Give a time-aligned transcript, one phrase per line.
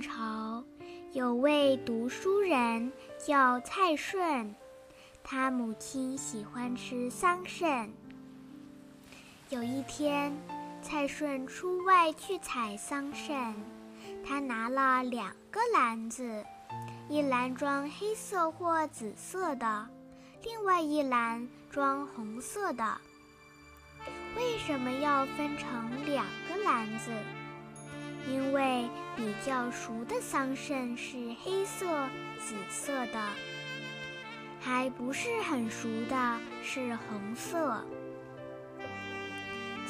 [0.00, 0.64] 朝
[1.12, 4.54] 有位读书人叫蔡顺，
[5.22, 7.88] 他母亲喜欢吃桑葚。
[9.50, 10.32] 有一天，
[10.80, 13.52] 蔡顺出外去采桑葚，
[14.24, 16.44] 他拿了两个篮子，
[17.08, 19.88] 一篮装黑色或紫色的，
[20.42, 22.98] 另外一篮装红色的。
[24.36, 27.10] 为什么要分成两个篮子？
[28.28, 31.86] 因为比较熟的桑葚是黑色、
[32.38, 33.20] 紫色的，
[34.60, 37.84] 还不是很熟的是红色。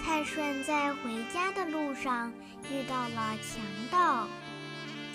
[0.02, 2.32] 蔡顺在回家的路上
[2.70, 4.26] 遇到了强盗，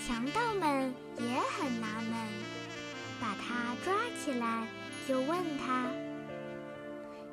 [0.06, 2.14] 强盗们也很纳闷，
[3.20, 4.68] 把他抓起来
[5.08, 5.88] 就问他：“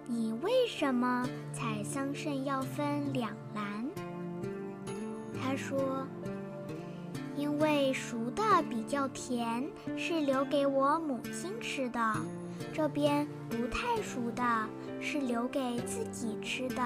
[0.08, 3.86] 你为什么采桑葚要分两篮？”
[5.52, 6.06] 他说
[7.36, 9.62] ：“因为熟的比较甜，
[9.98, 12.00] 是留给我母亲吃的；
[12.72, 14.66] 这边不太熟的，
[14.98, 16.82] 是留给自己吃的。”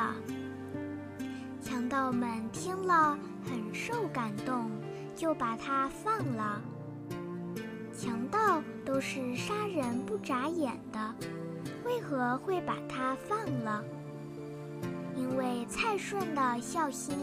[1.63, 4.69] 强盗们听了很受感动，
[5.15, 6.61] 就把他放了。
[7.97, 11.15] 强盗都是杀人不眨眼的，
[11.85, 13.85] 为何会把他放了？
[15.15, 17.15] 因为蔡顺的孝心。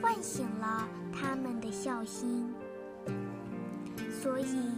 [0.00, 2.52] 唤醒了他们的孝心，
[4.22, 4.70] 所以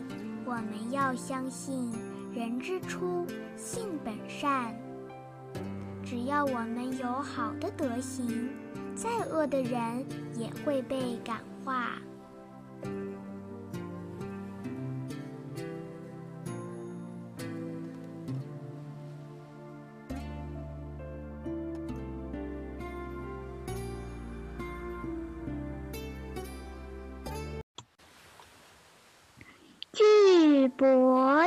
[0.44, 1.92] 我们要相信
[2.32, 3.26] 人之初
[3.56, 4.74] 性本善。
[6.02, 8.50] 只要我们有好的德行，
[8.94, 10.04] 再恶的人
[10.34, 11.98] 也会被感化。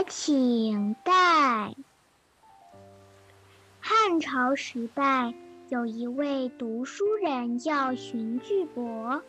[0.08, 1.76] 请代。
[3.80, 5.34] 汉朝时代
[5.70, 9.22] 有一位读书人叫荀巨伯，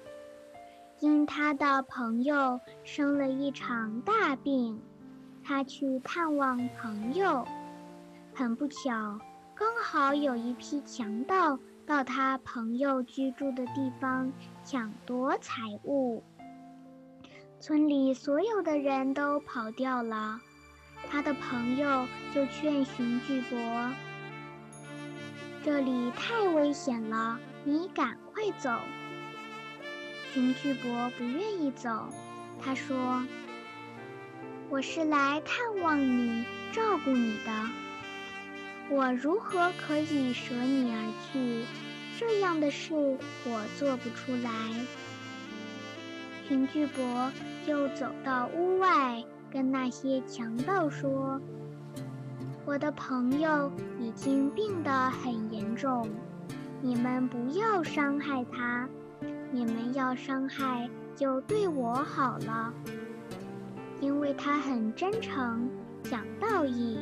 [1.01, 4.81] 因他的朋友生了一场大病，
[5.43, 7.47] 他去探望朋友，
[8.35, 9.19] 很不巧，
[9.55, 14.33] 刚好有一批强盗到他朋友居住的地方
[14.65, 16.23] 抢夺财物。
[17.61, 20.39] 村里所有的人都跑掉了，
[21.11, 23.59] 他的朋友就劝荀巨伯
[25.65, 28.81] ：“这里太危险了，你赶快走。”
[30.35, 32.09] 荀巨伯不愿意走，
[32.61, 33.25] 他说
[34.69, 37.69] ：“我是来探望你、照顾你的，
[38.91, 41.65] 我如何可以舍你而去？
[42.19, 42.93] 这样的事
[43.45, 44.51] 我做不出来。”
[46.49, 47.33] 荀巨伯。
[47.67, 51.41] 就走到屋外，跟那些强盗说
[52.67, 53.71] ：“我的朋友
[54.01, 56.09] 已经病得很严重，
[56.83, 58.89] 你们不要伤害他。
[59.53, 62.75] 你们要伤害，就对我好了，
[64.01, 65.71] 因为他很真诚，
[66.03, 66.99] 讲道义，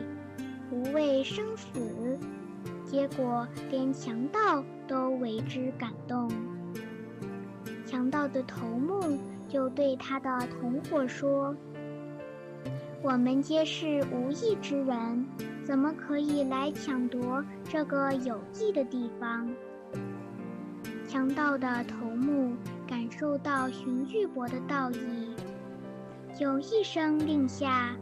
[0.68, 2.18] 不畏生死。
[2.84, 6.30] 结果连强盗都为之感动。
[7.86, 9.18] 强盗的头目。”
[9.48, 11.54] 就对他的同伙说
[13.04, 15.26] ：“我们皆是无义之人，
[15.64, 19.48] 怎么可以来抢夺这个有益的地方？”
[21.08, 22.54] 强盗的头目
[22.86, 25.34] 感受到荀巨伯的道义，
[26.38, 27.96] 就一声令下，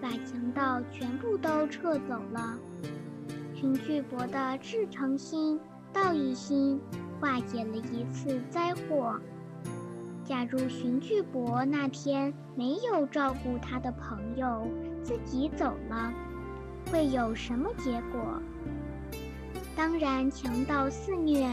[0.00, 2.58] 把强盗全部都撤走了。
[3.54, 5.60] 荀巨伯的至诚心、
[5.92, 6.80] 道义心，
[7.20, 9.20] 化解了一次灾祸。
[10.26, 14.66] 假如荀巨伯那天没有照顾他的朋友，
[15.00, 16.12] 自己走了，
[16.90, 18.42] 会有什么结果？
[19.76, 21.46] 当然，强盗肆虐，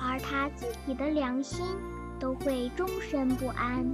[0.00, 1.66] 而他自己的良心
[2.20, 3.84] 都会终身不安。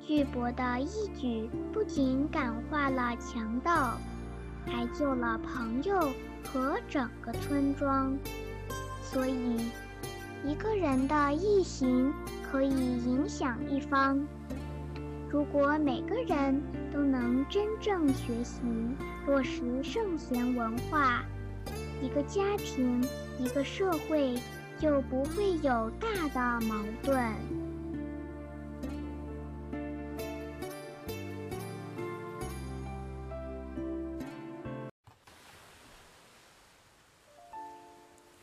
[0.00, 3.96] 巨伯的义举不仅感化了强盗，
[4.66, 6.10] 还救了朋友
[6.52, 8.12] 和整个村庄。
[9.04, 9.70] 所以，
[10.44, 12.12] 一个人的义行。
[12.52, 14.20] 可以影响一方。
[15.30, 16.62] 如果每个人
[16.92, 18.60] 都能真正学习
[19.26, 21.24] 落实圣贤文化，
[22.02, 23.02] 一个家庭、
[23.38, 24.38] 一个社会
[24.78, 27.32] 就不会有大的矛盾。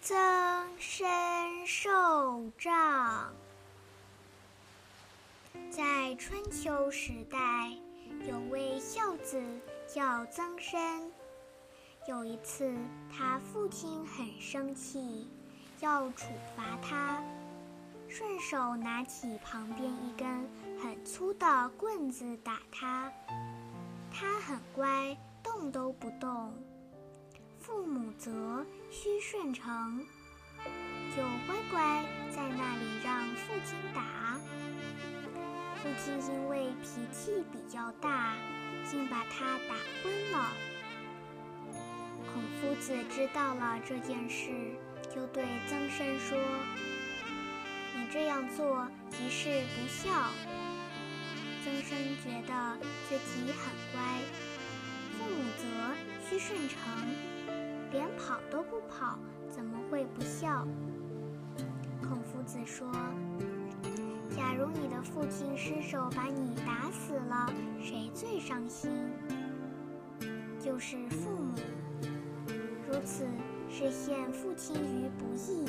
[0.02, 0.18] 增
[0.80, 1.08] 身
[1.68, 3.32] 受障。
[5.70, 7.72] 在春秋时代，
[8.28, 9.42] 有位孝子
[9.88, 11.10] 叫曾参。
[12.08, 12.76] 有一次，
[13.12, 15.30] 他父亲很生气，
[15.80, 17.24] 要处罚他，
[18.08, 20.28] 顺手拿起旁边一根
[20.82, 23.12] 很粗的棍子打他。
[24.12, 26.54] 他很乖，动都不动。
[27.60, 30.04] 父母责，须顺承，
[31.16, 34.19] 就乖乖在那里让父亲打。
[35.82, 38.36] 父亲因为脾气比较大，
[38.84, 40.52] 竟把他打昏了。
[42.34, 44.52] 孔夫子知道了这件事，
[45.10, 46.38] 就对曾参说
[47.96, 50.10] ：“你这样做即是不孝。”
[51.64, 52.78] 曾参觉得
[53.08, 54.02] 自己很乖，
[55.18, 55.64] 父母责
[56.30, 56.78] 须顺承，
[57.92, 59.18] 连跑都不跑，
[59.50, 60.68] 怎么会不孝？
[62.02, 62.92] 孔夫子说
[64.40, 68.90] ：“假如你的父亲失手把你打死了，谁最伤心？
[70.58, 71.56] 就是父母。”
[72.88, 73.28] 如此
[73.70, 75.66] 是陷父亲于不义。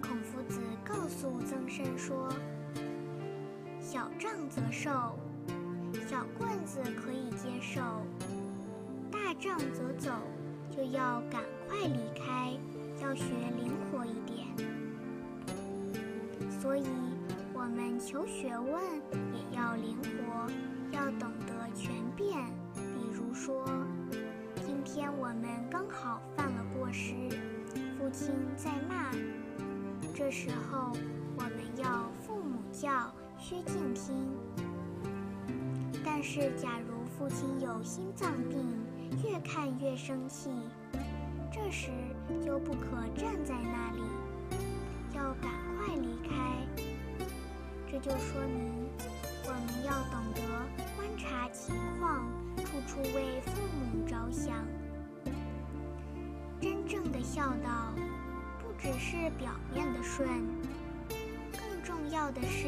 [0.00, 2.32] 孔夫子告诉曾参说
[3.82, 5.18] ：“小杖则受，
[6.06, 7.82] 小棍子可以接受；
[9.10, 10.12] 大杖则走，
[10.70, 12.56] 就要赶快离开，
[13.02, 13.24] 要学
[13.56, 14.46] 灵活一点。
[16.64, 16.86] 所以，
[17.52, 18.82] 我们求学问
[19.34, 20.50] 也要灵活，
[20.92, 22.40] 要懂得权变。
[22.74, 23.66] 比如说。”
[24.64, 27.12] 今天我们刚好犯了过失，
[27.98, 29.12] 父亲在骂，
[30.14, 30.92] 这时候
[31.36, 34.34] 我们要父母教，须敬听。
[36.02, 38.74] 但是假如父亲有心脏病，
[39.22, 40.50] 越看越生气，
[41.52, 41.90] 这时
[42.42, 44.02] 就不可站在那里，
[47.94, 48.88] 这就说明
[49.46, 50.40] 我们要懂得
[50.96, 52.26] 观察情况，
[52.56, 54.66] 处处为父母着想。
[56.60, 57.94] 真正的孝道，
[58.58, 60.28] 不只是表面的顺，
[61.52, 62.66] 更重要的是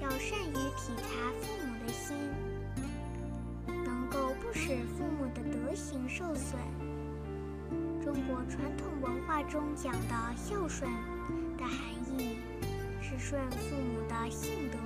[0.00, 2.16] 要善于体察父母的心，
[3.66, 6.60] 能够不使父母的德行受损。
[8.04, 10.88] 中国传统文化中讲的孝顺
[11.58, 11.89] 的含，
[13.20, 14.78] 顺父母的性德，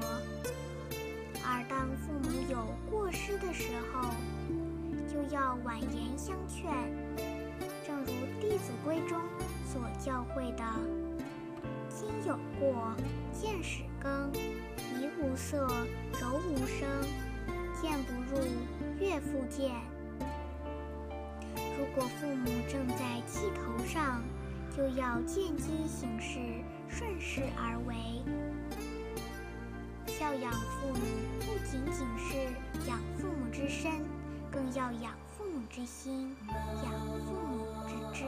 [1.47, 4.11] 而当父母有过失的时候，
[5.09, 6.69] 就要婉言相劝。
[7.87, 9.19] 正如《弟子规》中
[9.73, 10.65] 所教诲的
[11.89, 12.93] ：“今有过，
[13.33, 15.69] 见始更，怡无色，
[16.21, 16.89] 柔无声，
[17.81, 18.43] 见不入，
[18.99, 19.71] 悦复见。”
[21.79, 24.23] 如果父母正在气头上，
[24.77, 26.41] 就要见机行事，
[26.89, 27.95] 顺势而为。
[30.07, 31.01] 孝养父母
[31.41, 32.37] 不仅仅是
[32.89, 33.91] 养父母之身，
[34.51, 36.35] 更要养父母之心，
[36.83, 36.93] 养
[37.27, 37.67] 父母。
[37.87, 38.25] 之志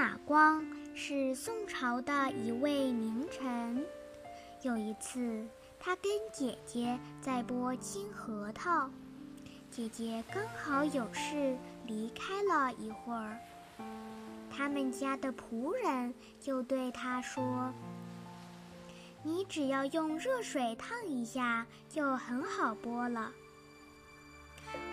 [0.00, 0.64] 马光
[0.94, 3.84] 是宋朝的一位名臣，
[4.62, 5.46] 有一次。
[5.78, 8.88] 他跟姐姐在剥青核桃，
[9.70, 11.54] 姐姐刚好有事
[11.86, 13.38] 离开了一会儿。
[14.50, 17.70] 他们家的仆人就对他说
[19.22, 23.30] ：“你只要用热水烫一下，就很好剥了。”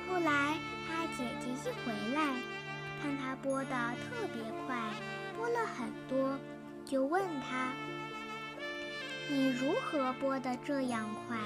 [0.09, 2.35] 后来他姐姐一回来，
[3.01, 4.77] 看他剥的特别快，
[5.37, 6.37] 剥了很多，
[6.85, 7.71] 就问他。
[9.29, 11.37] 你如何剥得这样快？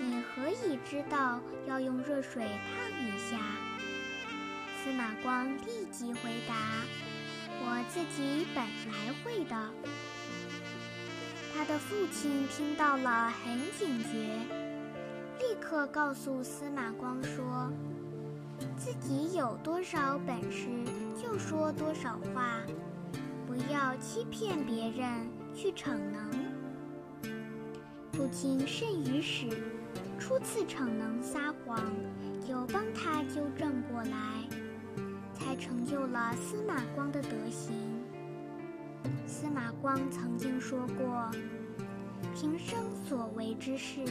[0.00, 3.38] 你何以知道要用热水烫一下？
[4.82, 6.54] 司马光立即回答
[7.62, 9.70] ：“我自己本来会的。”
[11.56, 14.40] 他的父亲听到了很警觉，
[15.38, 17.72] 立刻告诉司马光说
[18.76, 20.68] ：“自己有多少本事
[21.16, 22.60] 就说多少话，
[23.46, 26.30] 不要欺骗别人去逞能。”
[28.12, 29.48] 父亲甚于始，
[30.18, 31.80] 初次逞能撒谎，
[32.46, 34.48] 就帮他纠正过来，
[35.32, 37.74] 才成就了司马光的德行。
[39.26, 41.30] 司马光曾经说过
[42.34, 44.04] ：“平生所为之事，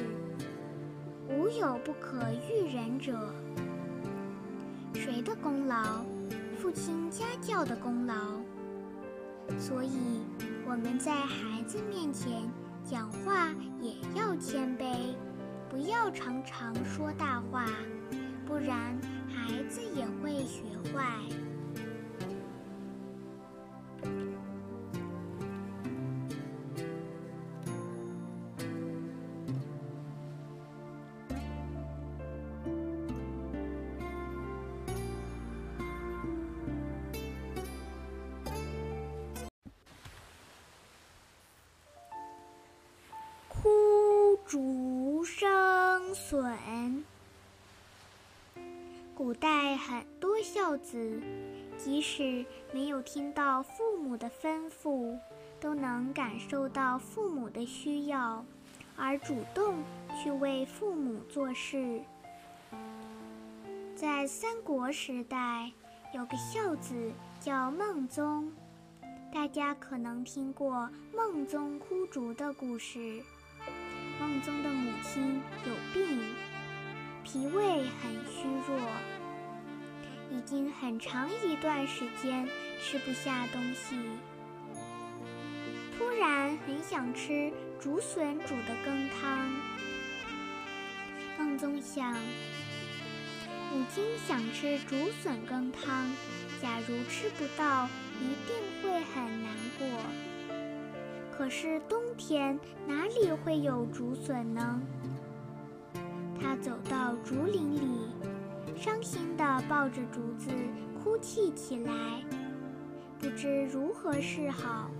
[1.30, 3.34] 无有不可喻人者。”
[4.94, 6.04] 谁的功劳？
[6.62, 8.14] 父亲家教的功劳。
[9.60, 10.22] 所以
[10.66, 12.50] 我们在孩子面前
[12.84, 13.50] 讲话
[13.82, 15.14] 也要谦卑，
[15.70, 17.66] 不要常常说大话，
[18.46, 18.98] 不然
[19.28, 21.04] 孩子也会学坏。
[52.16, 55.18] 是没有听到父母的吩咐，
[55.60, 58.46] 都能感受到父母的需要，
[58.96, 59.84] 而主动
[60.22, 62.00] 去为父母做事。
[63.96, 65.72] 在三国时代，
[66.14, 68.52] 有个孝子叫孟宗，
[69.34, 73.24] 大家可能听过孟宗哭竹的故事。
[74.20, 76.20] 孟宗的母亲有病，
[77.24, 78.80] 脾胃很虚弱，
[80.36, 82.48] 已经很长一段时间
[82.82, 83.96] 吃不下东西。
[85.96, 89.54] 突然很想吃竹笋煮的羹汤。
[91.38, 92.14] 梦中想，
[93.72, 96.12] 母亲想吃竹笋羹汤，
[96.60, 97.88] 假如吃不到，
[98.20, 99.88] 一定会很难过。
[101.32, 104.82] 可是冬天哪里会有竹笋呢？
[106.42, 108.08] 他走到竹林里，
[108.84, 110.52] 伤心地抱着竹子
[111.02, 111.94] 哭泣起来，
[113.18, 114.92] 不知如何是好。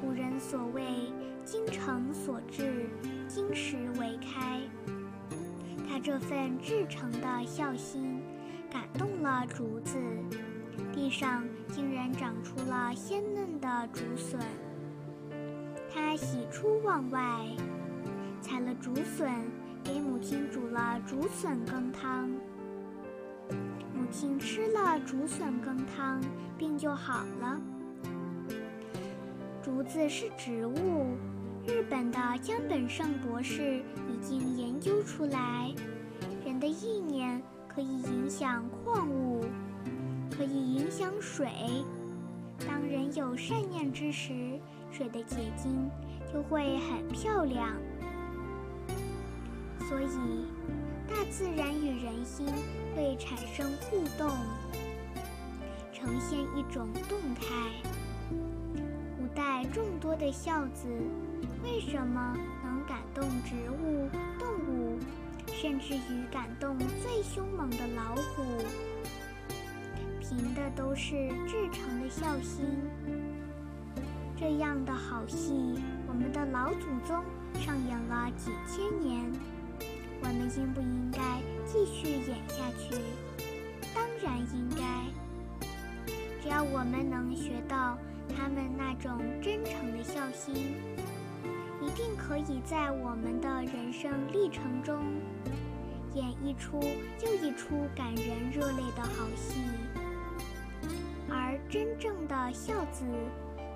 [0.00, 0.82] 古人所谓
[1.46, 2.88] “精诚所至，
[3.28, 4.60] 金石为开”，
[5.88, 8.20] 他这份至诚的孝心
[8.68, 9.96] 感动了竹子，
[10.92, 14.40] 地上竟然长出了鲜嫩的竹笋。
[15.92, 17.46] 他喜出望外，
[18.40, 19.32] 采了竹笋，
[19.84, 22.28] 给母亲煮了竹笋羹汤。
[24.04, 26.20] 母亲吃了竹笋羹汤，
[26.58, 27.58] 病就好了。
[29.62, 31.16] 竹子是植物，
[31.66, 35.72] 日本的江本胜博士已经研究出来，
[36.44, 39.46] 人的意念可以影响矿物，
[40.30, 41.48] 可以影响水。
[42.68, 44.60] 当人有善念之时，
[44.92, 45.88] 水的结晶
[46.30, 47.72] 就会很漂亮，
[49.88, 50.44] 所以
[51.08, 52.46] 大自然与人心
[52.94, 54.30] 会产生互动，
[55.92, 57.44] 呈现一种动态。
[59.18, 60.86] 古代众多的孝子，
[61.64, 64.08] 为什么能感动植物、
[64.38, 64.96] 动物，
[65.52, 68.44] 甚至于感动最凶猛的老虎？
[70.20, 72.64] 凭的都是至诚的孝心。
[74.36, 75.74] 这样的好戏，
[76.06, 77.24] 我们的老祖宗
[77.54, 79.32] 上演了几千年，
[80.24, 81.20] 我们应不应该
[81.66, 82.96] 继续演下去？
[83.94, 85.04] 当然应该。
[86.42, 87.98] 只要我们能学到
[88.34, 90.76] 他们那种真诚的孝心，
[91.82, 95.04] 一定可以在我们的人生历程中
[96.14, 96.80] 演一出
[97.22, 99.60] 又一出感人热泪的好戏。
[101.28, 103.04] 而真正的孝子。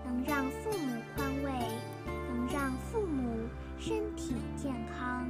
[0.09, 1.51] 能让父母宽慰，
[2.07, 3.47] 能让父母
[3.79, 5.29] 身体健康。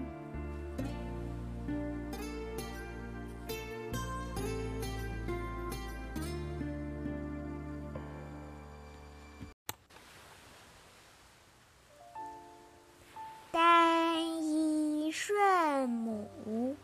[13.51, 16.77] 单一顺母。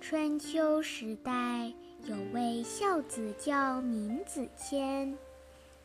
[0.00, 1.72] 春秋时代
[2.04, 5.14] 有位孝子叫闵子骞。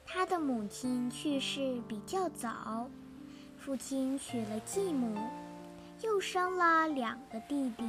[0.06, 2.88] 他的母亲去世比较早，
[3.58, 5.18] 父亲娶了继母，
[6.04, 7.84] 又生了两个弟弟。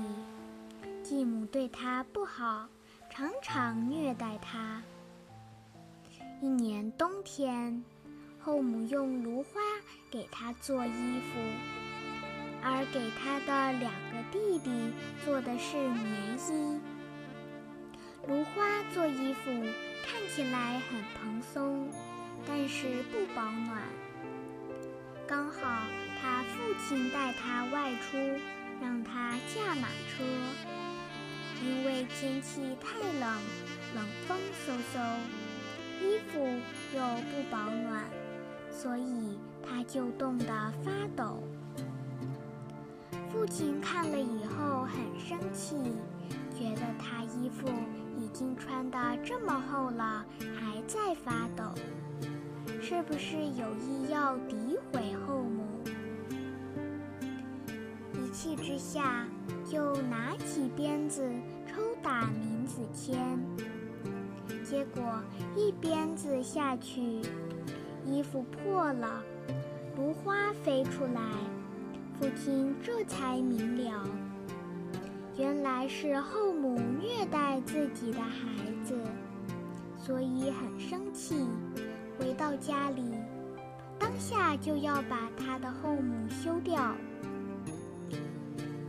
[1.02, 2.68] 继母对他不好，
[3.10, 4.82] 常常虐待他。
[6.40, 7.82] 一年冬天，
[8.40, 9.60] 后母用芦花
[10.10, 11.40] 给他做衣服，
[12.62, 14.92] 而给他的两个弟弟
[15.24, 16.80] 做的是棉衣。
[18.28, 19.50] 芦花做衣服
[20.06, 21.88] 看起来很蓬松。
[22.44, 23.80] 但是不保暖。
[25.28, 25.86] 刚好
[26.22, 28.16] 他父亲带他外出，
[28.80, 30.22] 让他驾马车。
[31.64, 33.40] 因为天气太冷，
[33.96, 35.18] 冷风嗖嗖，
[36.00, 36.38] 衣服
[36.94, 37.00] 又
[37.30, 38.04] 不保暖，
[38.70, 40.46] 所以他就冻得
[40.84, 41.42] 发抖。
[43.32, 45.76] 父亲看了以后很生气，
[46.56, 47.68] 觉得他衣服
[48.16, 50.24] 已经穿得这么厚了，
[50.58, 51.64] 还在发抖，
[52.80, 55.14] 是不是有意要诋毁
[58.42, 59.24] 气之下，
[59.70, 61.30] 就拿起鞭子
[61.64, 63.14] 抽打闵子骞，
[64.64, 65.00] 结果
[65.54, 67.20] 一鞭子下去，
[68.04, 69.22] 衣服破了，
[69.96, 71.22] 芦花飞出来，
[72.18, 74.04] 父亲这才明了。
[75.38, 78.48] 原来是后母虐待自己的孩
[78.82, 78.98] 子，
[79.96, 81.46] 所以很生气。
[82.18, 83.04] 回到家里，
[84.00, 86.92] 当下就要把他的后母休掉。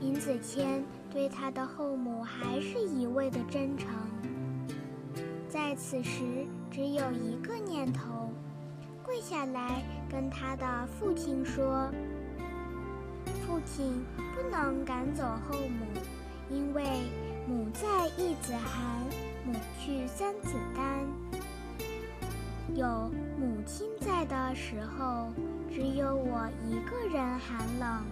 [0.04, 3.88] 闵子谦对他的后母还是一味的真诚，
[5.48, 8.30] 在此时只有一个念头：
[9.02, 9.82] 跪下来
[10.12, 11.90] 跟他的父亲说
[13.48, 14.04] ：“父亲
[14.36, 15.86] 不能赶走后母。”
[16.52, 16.84] 因为
[17.48, 19.02] 母在一子寒，
[19.46, 21.08] 母去三子丹。
[22.76, 25.32] 有母亲在的时候，
[25.72, 28.04] 只有我一个人寒冷。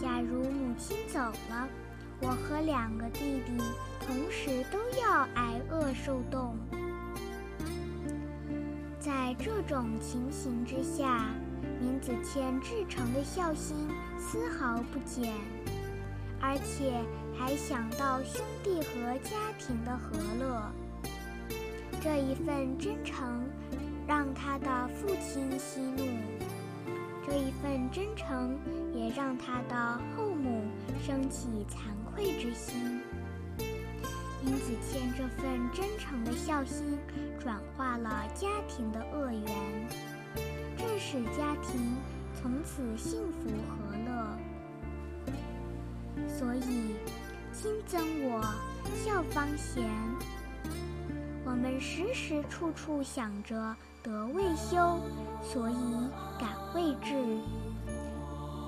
[0.00, 1.18] 假如母亲走
[1.50, 1.68] 了，
[2.20, 3.62] 我和两个弟弟
[4.00, 6.56] 同时都要挨饿受冻。
[8.98, 11.30] 在这种情形之下，
[11.80, 13.88] 闵子骞至诚的孝心
[14.18, 15.32] 丝毫不减，
[16.40, 16.92] 而且。
[17.40, 20.60] 还想到兄弟和家庭的和乐，
[22.00, 23.48] 这一份真诚
[24.08, 26.04] 让他的父亲息怒，
[27.24, 28.58] 这一份真诚
[28.98, 30.64] 也让他的后母
[31.06, 33.00] 生起惭愧之心。
[34.42, 36.98] 闵子骞这份真诚的孝心
[37.38, 39.46] 转化了家庭的恶缘，
[40.76, 41.96] 致使家庭
[42.40, 44.38] 从此幸福和乐。
[46.28, 46.96] 所以。
[47.60, 48.40] 亲憎我，
[49.04, 49.82] 孝方贤。
[51.44, 55.00] 我们时时处处想着德未修，
[55.42, 55.74] 所以
[56.38, 57.16] 感未至。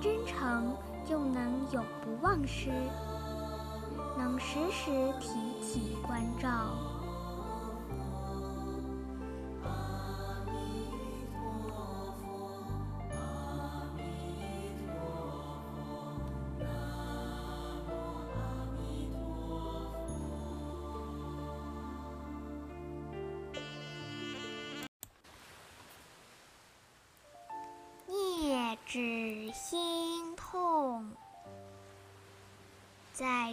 [0.00, 0.74] 真诚
[1.06, 2.70] 就能永不忘失，
[4.16, 6.89] 能时时提起关照。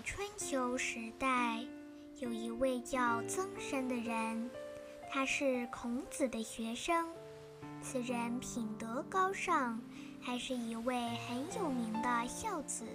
[0.08, 1.60] 春秋时代，
[2.20, 4.50] 有一位叫曾参的人，
[5.12, 7.14] 他是孔子的学生。
[7.82, 9.78] 此人品德高尚，
[10.22, 10.96] 还是一位
[11.28, 12.86] 很有名的孝子。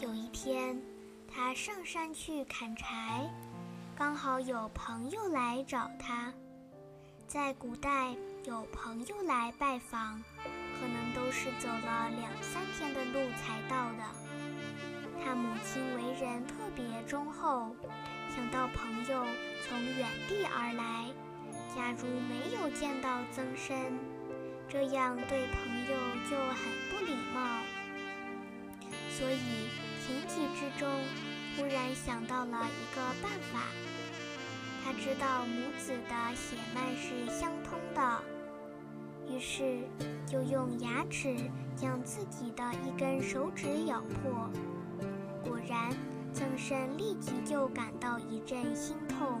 [0.00, 0.78] 有一天，
[1.26, 3.26] 他上山去砍柴，
[3.96, 6.30] 刚好有朋友来找他。
[7.26, 8.14] 在古代。
[8.46, 10.18] 有朋友来拜访，
[10.80, 14.29] 可能都是走了两三天的路才到的。
[15.24, 17.74] 他母亲为人特别忠厚，
[18.34, 19.24] 想到朋友
[19.66, 21.06] 从远地而来，
[21.74, 23.76] 假如没有见到曾参，
[24.68, 26.56] 这样对朋友就很
[26.90, 27.60] 不礼貌。
[29.10, 29.68] 所以
[30.04, 30.88] 情急之中，
[31.56, 33.64] 忽然想到了一个办法。
[34.82, 38.22] 他知道母子的血脉是相通的，
[39.28, 39.80] 于是
[40.26, 41.36] 就用牙齿
[41.76, 44.50] 将自己的一根手指咬破。
[45.70, 45.88] 然，
[46.32, 49.40] 曾生立即就感到一阵心痛，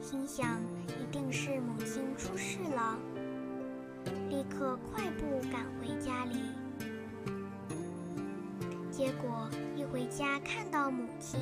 [0.00, 0.60] 心想
[1.00, 2.98] 一定是母亲出事了，
[4.28, 6.40] 立刻快步赶回家里。
[8.90, 11.38] 结果一回家看到母亲，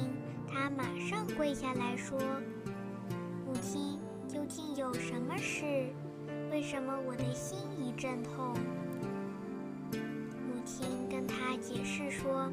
[0.47, 2.19] 他马上跪下来说。
[3.47, 5.89] 母亲，究竟有什么事？
[6.51, 8.55] 为什么我的心一阵痛？
[9.93, 12.53] 母亲跟他解释说：“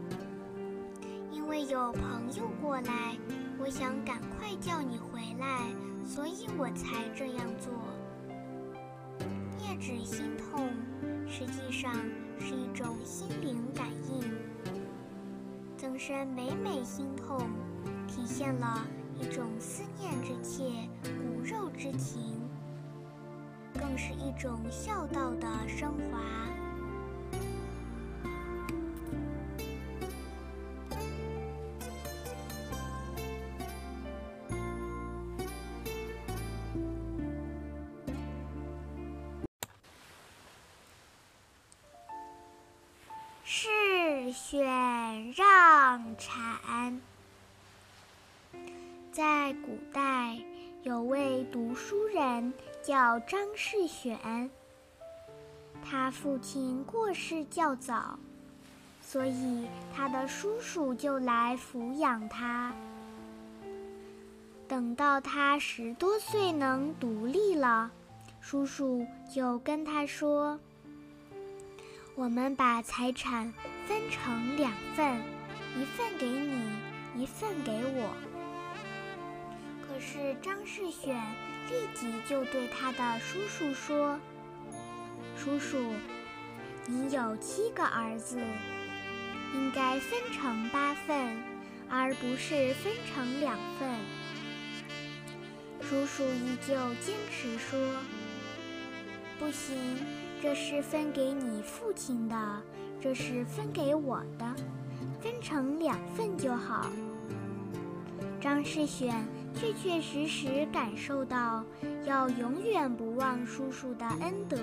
[1.48, 3.18] 因为有朋友过来，
[3.58, 5.62] 我想赶快叫你回来，
[6.04, 7.72] 所以我才这样做。”
[9.58, 10.70] 叶指心痛，
[11.26, 11.94] 实际上
[12.38, 14.22] 是一种心灵感应。
[15.78, 17.40] 曾参每每心痛，
[18.10, 18.86] 体现了。
[19.18, 20.66] 一种思念之切、
[21.02, 22.36] 骨肉之情，
[23.74, 26.20] 更是一种孝道的升华。
[49.17, 50.38] 在古代，
[50.84, 52.53] 有位读书人
[52.84, 54.47] 叫张世选。
[55.84, 58.19] 他父亲过世较早，
[59.01, 62.71] 所以他的叔叔就来抚养他。
[64.67, 67.89] 等到他十多岁能独立了，
[68.39, 69.03] 叔叔
[69.34, 70.60] 就跟他说
[72.13, 73.51] ：“我们把财产
[73.88, 75.19] 分成两份，
[75.75, 78.13] 一份给你，一份给我。”
[79.98, 81.16] 可是张世选
[81.72, 84.20] 立即就对他的叔叔说
[85.36, 85.92] ：“叔叔，
[86.86, 88.40] 你有七个儿子，
[89.56, 91.36] 应该分成八份，
[91.90, 93.90] 而不是分成两份。”
[95.82, 97.80] 叔叔依旧坚持说
[99.40, 99.76] ：“不行，
[100.44, 102.62] 这是分给你父亲的，
[103.02, 104.46] 这是分给我的，
[105.20, 106.86] 分成两份就好。”
[108.40, 109.28] 张世选。
[109.60, 111.65] 确确实实感受到
[112.06, 114.58] 要永远不忘叔叔的恩德。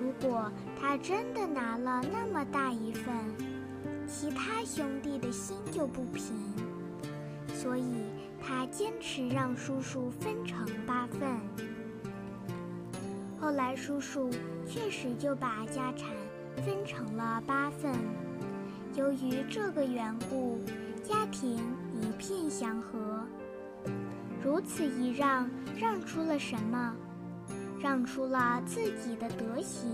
[0.00, 3.14] 如果他真的拿了那么大一份，
[4.08, 6.34] 其他兄弟的心就不平。
[7.54, 8.10] 所以
[8.42, 11.30] 他坚持让叔叔分成八份。
[13.38, 14.30] 后来叔叔
[14.66, 16.10] 确实就把家产
[16.64, 17.94] 分成了八份。
[18.96, 20.58] 由于这个缘故，
[21.04, 21.58] 家庭
[21.94, 23.05] 一片祥和。
[24.42, 26.94] 如此一让，让出了什么？
[27.80, 29.90] 让出了自己的德行，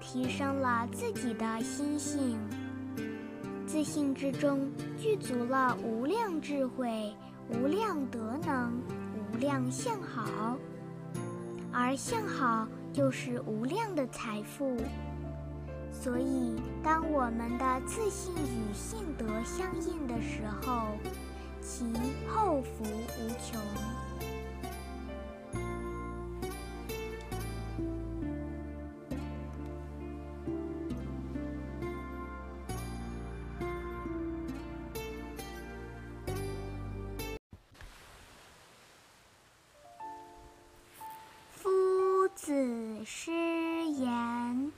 [0.00, 2.38] 提升了自己的心性。
[3.66, 7.12] 自信之中具足了无量智慧、
[7.50, 8.80] 无量德能、
[9.14, 10.56] 无量相好，
[11.70, 14.76] 而相好就是无量的财富。
[15.92, 20.96] 所以，当我们的自信与性德相应的时候，
[21.70, 21.84] 其
[22.26, 23.60] 后福无穷。
[41.52, 44.72] 夫子失言。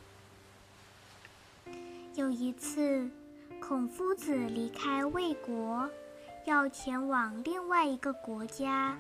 [2.17, 3.09] 有一次，
[3.61, 5.89] 孔夫子离开魏国。
[6.47, 8.97] 要前往另外一个国家，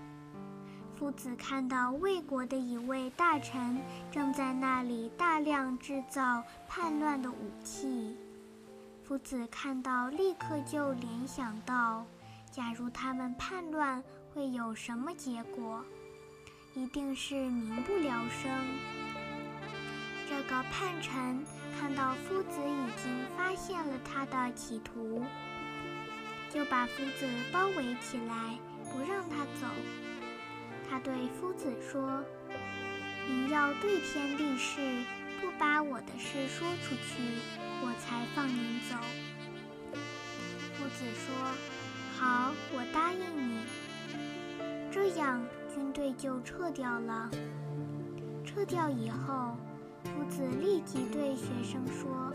[0.94, 8.16] 夫子看到魏国的一位大臣正在那里大量制造叛乱的武器。
[9.02, 12.06] 夫子看到，立刻就联想到，
[12.50, 15.82] 假如他们叛乱，会有什么结果？
[16.74, 18.50] 一定是民不聊生。
[20.28, 21.44] 这个叛臣
[21.76, 25.24] 看到夫子已经发现了他的企图。
[26.52, 28.58] 就把夫子包围起来，
[28.90, 29.66] 不让他走。
[30.88, 32.24] 他对夫子说
[33.28, 34.80] ：“您要对天立誓，
[35.40, 37.22] 不把我的事说出去，
[37.82, 38.96] 我才放您走。”
[40.74, 41.32] 夫子说
[42.18, 43.60] ：“好，我答应你。”
[44.90, 45.40] 这样，
[45.72, 47.30] 军队就撤掉了。
[48.44, 49.56] 撤掉以后，
[50.04, 52.32] 夫子立即对学生说：“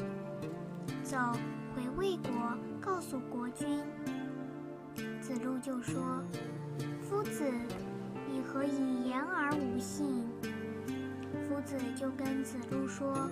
[1.04, 1.18] 走。”
[1.76, 2.32] 回魏国，
[2.86, 3.80] 告诉国君。
[5.20, 6.24] 子路就说
[7.02, 7.52] ：“夫子，
[8.32, 10.24] 你何以言而无信？”
[11.50, 13.28] 夫子就跟子路说：“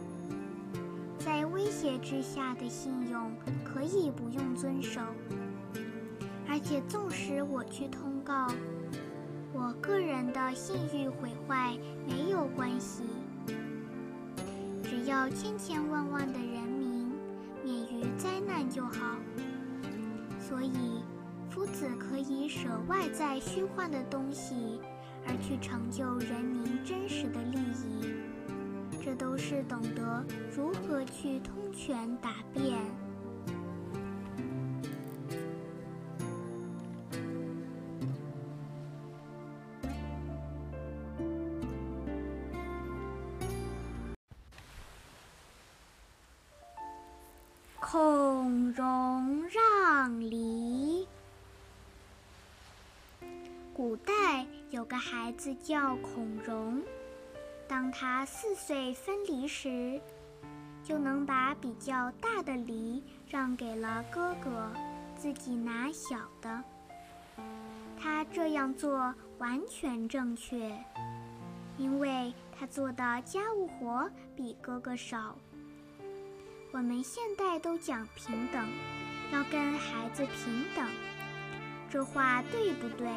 [1.20, 3.32] 在威胁之下的信用，
[3.64, 5.00] 可以不用遵守。
[6.50, 8.48] 而且，纵使我去通告，
[9.54, 13.04] 我个人的信誉毁坏没有关系。
[14.84, 16.63] 只要千千万万的人。”
[18.24, 19.18] 灾难就好，
[20.40, 21.04] 所以
[21.50, 24.80] 夫子可以舍外在虚幻的东西，
[25.28, 28.14] 而去成就人民真实的利益。
[29.04, 32.80] 这都是懂得如何去通权达变。
[55.44, 56.82] 子叫孔融，
[57.68, 60.00] 当他四岁分离时，
[60.82, 64.72] 就能把比较大的梨让给了哥哥，
[65.18, 66.64] 自己拿小的。
[68.00, 70.72] 他这样做完全正确，
[71.78, 75.36] 因为他做的家务活比哥哥少。
[76.72, 78.66] 我们现代都讲平等，
[79.34, 80.88] 要跟孩子平等，
[81.90, 83.10] 这话对不对？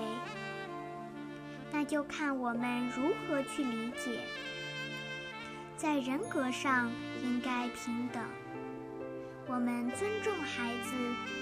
[1.77, 4.21] 那就看我们如何去理解。
[5.77, 6.91] 在人格上
[7.23, 8.25] 应该平等，
[9.47, 10.97] 我们尊重孩子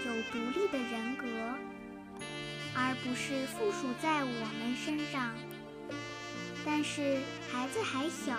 [0.04, 1.24] 有独立的人格，
[2.74, 5.30] 而不是附属在我们身上。
[6.66, 8.34] 但是孩子还小，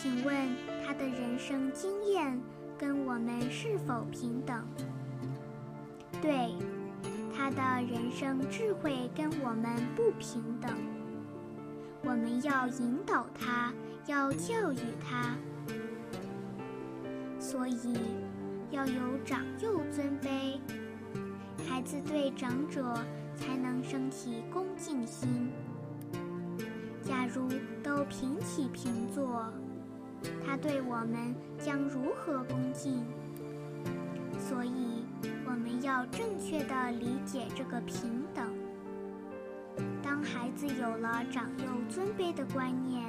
[0.00, 0.46] 请问
[0.86, 2.40] 他的人生经验
[2.78, 4.64] 跟我们是否平等？
[6.22, 6.54] 对，
[7.36, 10.70] 他的人生智慧跟我们不平等。
[12.02, 13.72] 我们要引导他，
[14.06, 15.36] 要教育他，
[17.38, 17.98] 所以
[18.70, 20.58] 要有长幼尊卑，
[21.68, 22.96] 孩子对长者
[23.34, 25.50] 才能升起恭敬心。
[27.02, 27.48] 假如
[27.82, 29.44] 都平起平坐，
[30.44, 33.04] 他对我们将如何恭敬？
[34.38, 35.04] 所以
[35.46, 38.46] 我们要正确的理解这个平等。
[40.02, 43.04] 当孩子有了长幼尊卑的观念，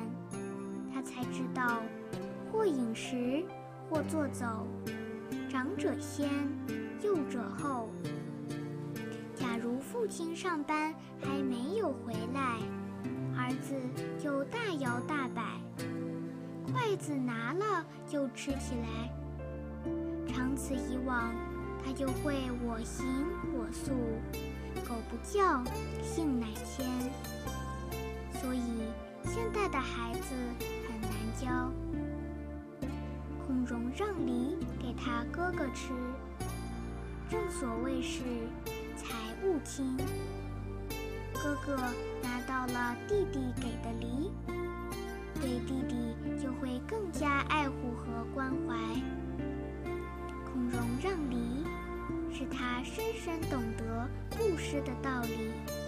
[0.94, 1.82] 他才知道，
[2.52, 3.44] 或饮食，
[3.90, 4.68] 或坐走，
[5.50, 6.30] 长者先，
[7.02, 7.90] 幼者后。
[9.36, 12.60] 假如父亲上班还没有回来，
[13.38, 13.76] 儿子
[14.18, 15.62] 就大摇大摆，
[16.74, 19.10] 筷子拿了就吃起来。
[20.28, 21.34] 长此以往，
[21.86, 23.06] 他就会我行
[23.54, 23.92] 我素。
[24.88, 25.64] 狗不叫，
[26.04, 26.86] 性乃迁。
[28.42, 28.62] 所以
[29.24, 30.36] 现在的孩子
[30.88, 31.72] 很难教。
[33.46, 35.94] 孔融让梨给他哥哥吃，
[37.30, 38.22] 正所谓是
[38.96, 39.98] 财物轻。
[41.34, 41.76] 哥哥
[42.22, 44.32] 拿到了弟弟给的梨，
[45.36, 48.76] 对弟弟就会更加爱护和关怀。
[50.58, 51.64] 孔融让梨。
[52.34, 55.87] 是他深深懂得布施的道理。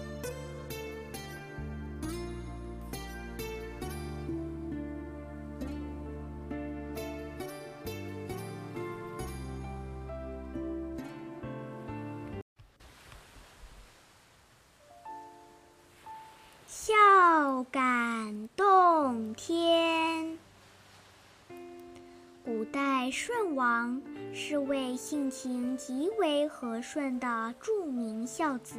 [23.10, 24.00] 舜王。
[24.32, 28.78] 是位性情极为和顺的著名孝子。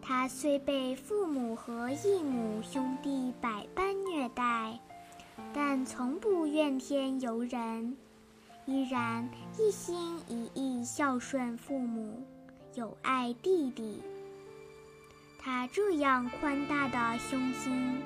[0.00, 4.76] 他虽被父母和异母兄弟百般虐待，
[5.54, 7.96] 但从不怨天尤人，
[8.66, 12.24] 依然一心一意孝顺父母，
[12.74, 14.02] 友爱弟弟。
[15.38, 18.02] 他这样宽大的胸襟，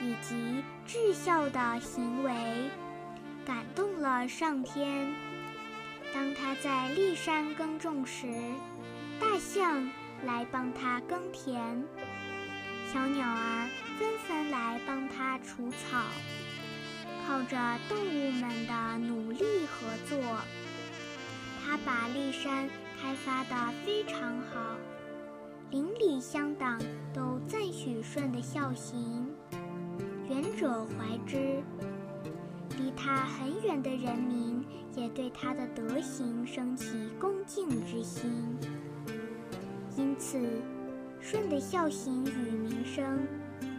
[0.00, 2.32] 以及至孝的行为。
[3.44, 5.14] 感动了上天。
[6.12, 8.26] 当他在骊山耕种时，
[9.20, 9.90] 大象
[10.24, 11.84] 来帮他耕田，
[12.92, 16.04] 小鸟儿纷纷来帮他除草。
[17.26, 17.56] 靠着
[17.88, 20.18] 动物们的努力合作，
[21.64, 22.68] 他把骊山
[23.00, 24.76] 开发得非常好，
[25.70, 26.78] 邻里乡党
[27.14, 29.34] 都赞许舜的孝行，
[30.28, 31.62] 远者怀之。
[32.78, 38.30] 离他很远的人民也对他的德行升起恭敬之心，
[39.96, 40.38] 因此
[41.20, 43.26] 舜的孝行与名声，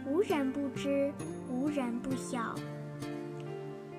[0.06, 1.12] 无人不知，
[1.50, 2.54] 无人不晓。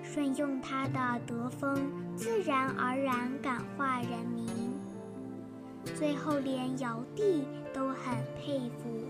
[0.03, 4.47] 舜用他的德风，自然而然感化人民，
[5.95, 9.05] 最后连尧帝都很佩服。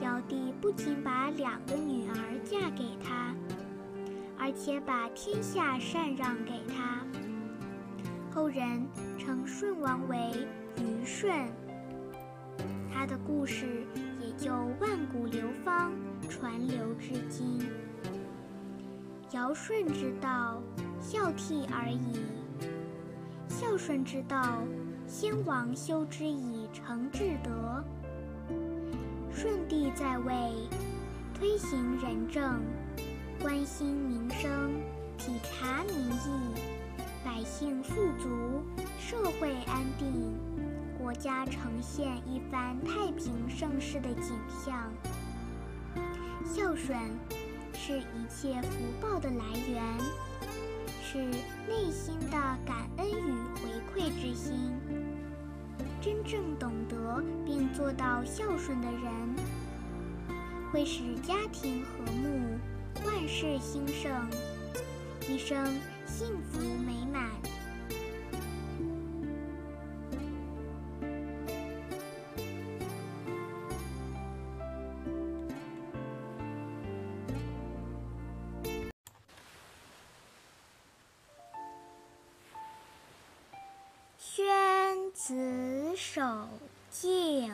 [0.00, 3.34] 尧帝不仅把两个女儿嫁给他。
[4.42, 7.04] 而且把天下禅让给他，
[8.34, 8.86] 后人
[9.18, 10.16] 称舜王为
[10.76, 11.46] 虞舜，
[12.90, 13.84] 他的故事
[14.18, 14.50] 也就
[14.80, 15.92] 万古流芳，
[16.28, 17.60] 传流至今。
[19.32, 20.62] 尧舜之道，
[21.00, 22.16] 孝悌而已；
[23.46, 24.62] 孝顺之道，
[25.06, 27.84] 先王修之以成至德。
[29.32, 30.50] 舜帝在位，
[31.34, 32.60] 推行仁政。
[33.42, 34.82] 关心民生，
[35.16, 36.54] 体察民意，
[37.24, 38.62] 百姓富足，
[38.98, 40.38] 社会安定，
[40.98, 44.92] 国家呈现一番太平盛世的景象。
[46.44, 46.98] 孝顺
[47.72, 49.82] 是一切福报的来源，
[51.02, 51.16] 是
[51.66, 54.74] 内心的感恩与回馈之心。
[55.98, 59.34] 真正懂得并做到孝顺的人，
[60.70, 62.58] 会使家庭和睦。
[63.04, 64.28] 万事兴盛
[65.28, 67.30] 一生幸福美满。
[84.18, 86.22] 宣子守
[86.90, 87.52] 敬。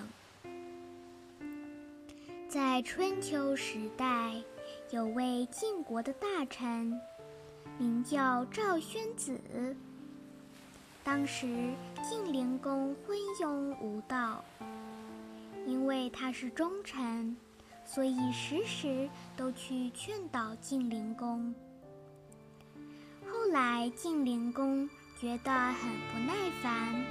[2.49, 4.33] 在春秋时代
[4.91, 7.01] 有位晋国的大臣，
[7.77, 9.41] 名叫赵宣子。
[11.03, 11.73] 当时
[12.09, 14.45] 晋灵公昏庸无道，
[15.67, 17.37] 因为他是忠臣，
[17.85, 21.53] 所以时时都去劝导晋灵公。
[23.29, 24.89] 后来晋灵公
[25.21, 27.05] 觉得很不耐烦，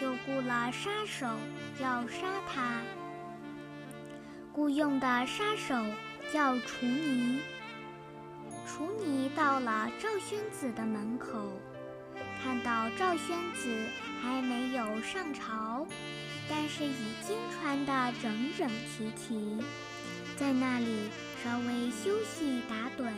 [0.00, 1.24] 就雇了杀手
[1.80, 2.80] 要杀他。
[4.52, 5.74] 雇佣的杀手
[6.32, 7.40] 叫楚尼。
[8.66, 11.28] 楚尼到了赵宣子的门口。
[12.42, 13.86] 看到赵宣子
[14.20, 15.86] 还没有上朝，
[16.48, 16.94] 但是已
[17.26, 19.58] 经穿得整整齐齐，
[20.36, 21.08] 在那里
[21.42, 23.10] 稍微休息打盹。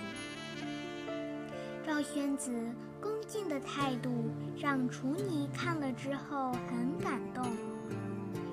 [1.85, 2.53] 赵宣子
[3.01, 7.45] 恭敬的态度让楚尼看了之后很感动，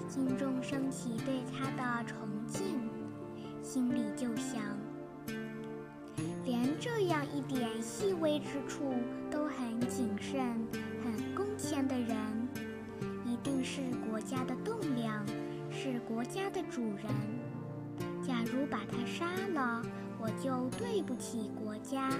[0.10, 2.83] 心中升起对他的崇敬，
[3.74, 4.62] 心里就想。
[6.46, 8.94] 连这样一点细微之处
[9.32, 10.40] 都很谨慎、
[11.04, 12.16] 很恭谦的人，
[13.26, 15.26] 一定是国家的栋梁，
[15.72, 17.06] 是国家的主人。
[18.22, 19.82] 假如把他杀了，
[20.22, 22.12] 我就对不起国家。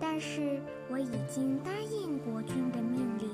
[0.00, 0.60] 但是
[0.90, 3.30] 我已经答应国君的命令，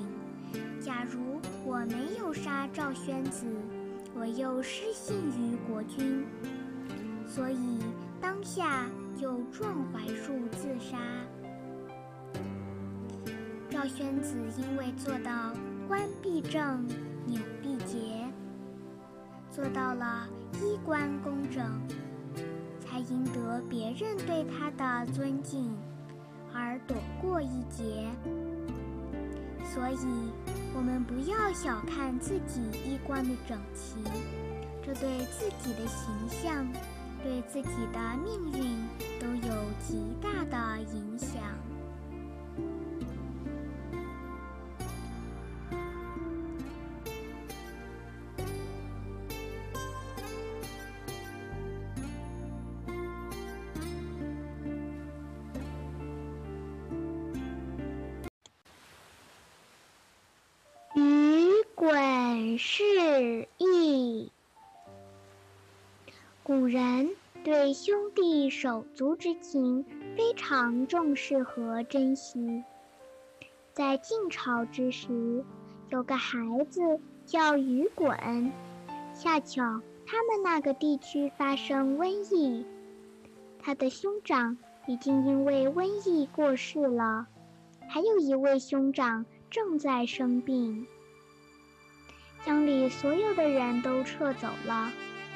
[0.79, 3.47] 假如我没有杀赵宣子，
[4.13, 6.23] 我又失信于国君，
[7.37, 7.79] 所以
[8.19, 8.89] 当下。
[9.19, 10.99] 就撞槐树自杀。
[13.67, 15.51] 赵宣子因为做到
[15.87, 16.87] 官必正，
[17.25, 17.97] 纽必结，
[19.49, 20.27] 做到了
[20.61, 21.81] 衣冠工整，
[22.79, 25.75] 才赢得别人对他的尊敬，
[26.53, 28.07] 而躲过一劫。
[29.65, 30.31] 所以，
[30.75, 33.95] 我们不要小看自己衣冠的整齐，
[34.85, 36.67] 这对自己的形象。
[37.27, 38.87] 对自己的命运
[39.19, 39.53] 都有
[39.85, 41.66] 极大的影响。
[67.67, 69.83] 对兄弟手足之情
[70.15, 72.63] 非常重视和珍惜。
[73.73, 75.43] 在晋朝之时，
[75.89, 76.79] 有个孩子
[77.25, 78.53] 叫于滚，
[79.13, 82.65] 恰巧他们那个地区发生瘟疫，
[83.59, 87.27] 他的兄长已经因为瘟疫过世了，
[87.89, 90.87] 还有一位兄长正在生病，
[92.45, 94.89] 乡里所有的人都撤走了。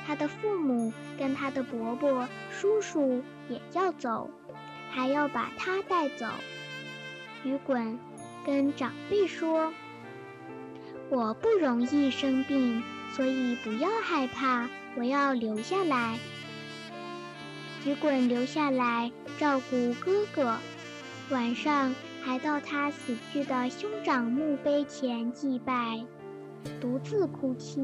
[0.05, 4.29] 他的父母跟他的伯伯、叔叔也要走，
[4.91, 6.25] 还要把他带走。
[7.43, 7.97] 雨滚
[8.45, 9.73] 跟长辈说
[11.09, 12.83] ：“我不容易生病，
[13.15, 16.17] 所以不要害怕，我要留下来。”
[17.85, 20.57] 雨滚留下来照顾哥哥，
[21.31, 26.05] 晚上还到他死去的兄长墓碑前祭拜，
[26.79, 27.81] 独自哭泣。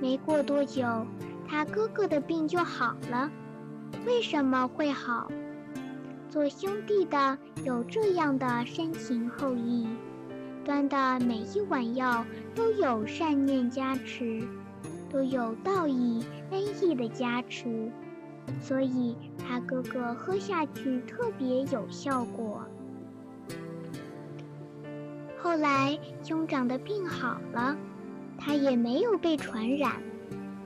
[0.00, 0.84] 没过多久，
[1.48, 3.30] 他哥哥的病就好了。
[4.06, 5.30] 为什么会好？
[6.28, 9.86] 做兄弟的有这样的深情厚谊，
[10.64, 14.42] 端的每一碗药都有善念加持，
[15.10, 17.92] 都有道义恩义的加持，
[18.60, 22.64] 所以他哥哥喝下去特别有效果。
[25.38, 27.76] 后来兄长的病好了。
[28.44, 29.92] 他也没有被传染。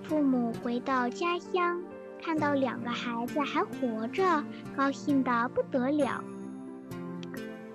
[0.02, 1.82] 父母回到家乡，
[2.22, 4.42] 看到两个孩子还活着，
[4.74, 6.24] 高兴得不得了。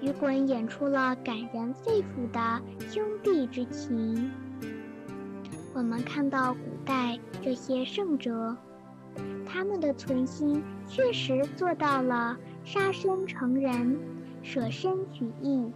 [0.01, 4.31] 雨滚演出了感人肺腑的兄弟之情。
[5.75, 8.57] 我们看到古代这些圣哲，
[9.45, 13.99] 他们的存心确实做到了杀身成仁、
[14.41, 15.71] 舍身取义。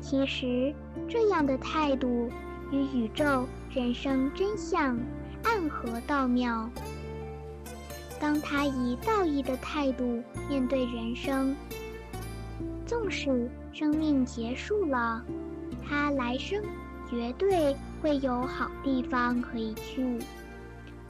[0.00, 0.72] 其实
[1.08, 2.30] 这样的态度。
[2.70, 4.98] 与宇宙人生真相
[5.42, 6.68] 暗合道妙。
[8.20, 11.54] 当他以道义的态度面对人生，
[12.84, 15.24] 纵使生命结束了，
[15.88, 16.62] 他来生
[17.08, 20.18] 绝对会有好地方可以去。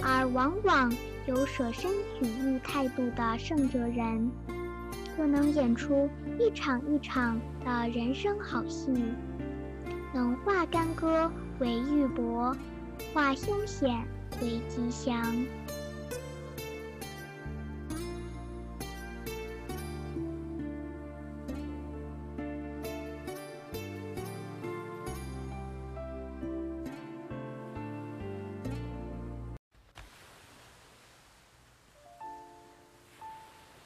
[0.01, 0.93] 而往往
[1.27, 4.31] 有舍身取义态度的圣哲人，
[5.17, 8.93] 就能演出一场一场的人生好戏。
[10.15, 11.31] 能化干戈
[11.61, 12.57] 为玉帛，
[13.13, 14.07] 化凶险
[14.41, 15.47] 为吉祥。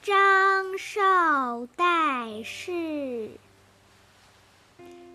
[0.02, 3.30] 张绍代世。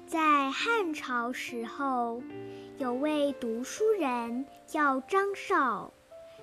[0.08, 2.24] 在汉朝时候，
[2.78, 5.92] 有位读书人叫张绍，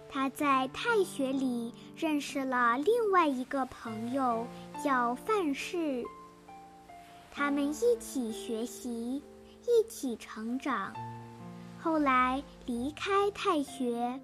[0.07, 4.47] 他在太学里认识了另外一个朋友
[4.85, 6.05] 叫范氏。
[7.33, 9.23] 他们一起学习，
[9.63, 10.93] 一起成长。
[11.79, 14.21] 后来离开太学。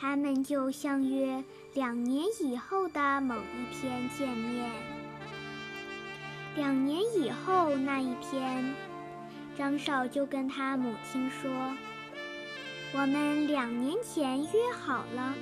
[0.00, 1.42] 他们就相约
[1.72, 4.97] 两年以后的某一天见面。
[6.58, 8.74] 两年以后那一天，
[9.56, 11.48] 张绍就跟他母亲说
[12.92, 15.34] ：“我们两年前约好了，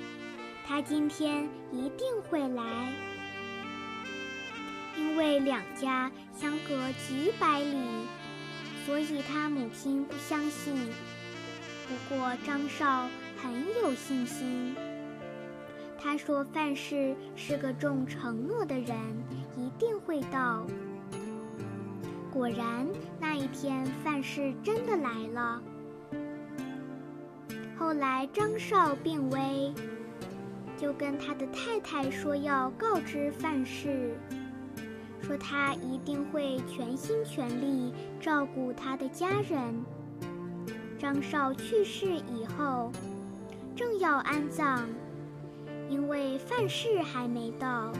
[0.66, 2.92] 他今天一定会来。
[4.98, 7.78] 因为两家相隔几百里，
[8.84, 10.76] 所以他母亲不相信。
[11.88, 13.08] 不过张绍。”
[13.42, 13.52] 很
[13.82, 14.74] 有信心。
[15.98, 18.96] 他说：“范氏是个重承诺的人，
[19.58, 20.66] 一定会到。”
[22.37, 22.87] 果然，
[23.18, 25.62] 那一天范氏真的来了。
[27.78, 29.72] 后来张绍病危，
[30.76, 34.18] 就跟他的太太说要告知范氏，
[35.22, 39.74] 说他一定会全心全力照顾他的家人。
[40.99, 42.93] 张绍去世以后。
[43.74, 44.80] 正要安葬，
[45.89, 47.93] 因为范氏还没到，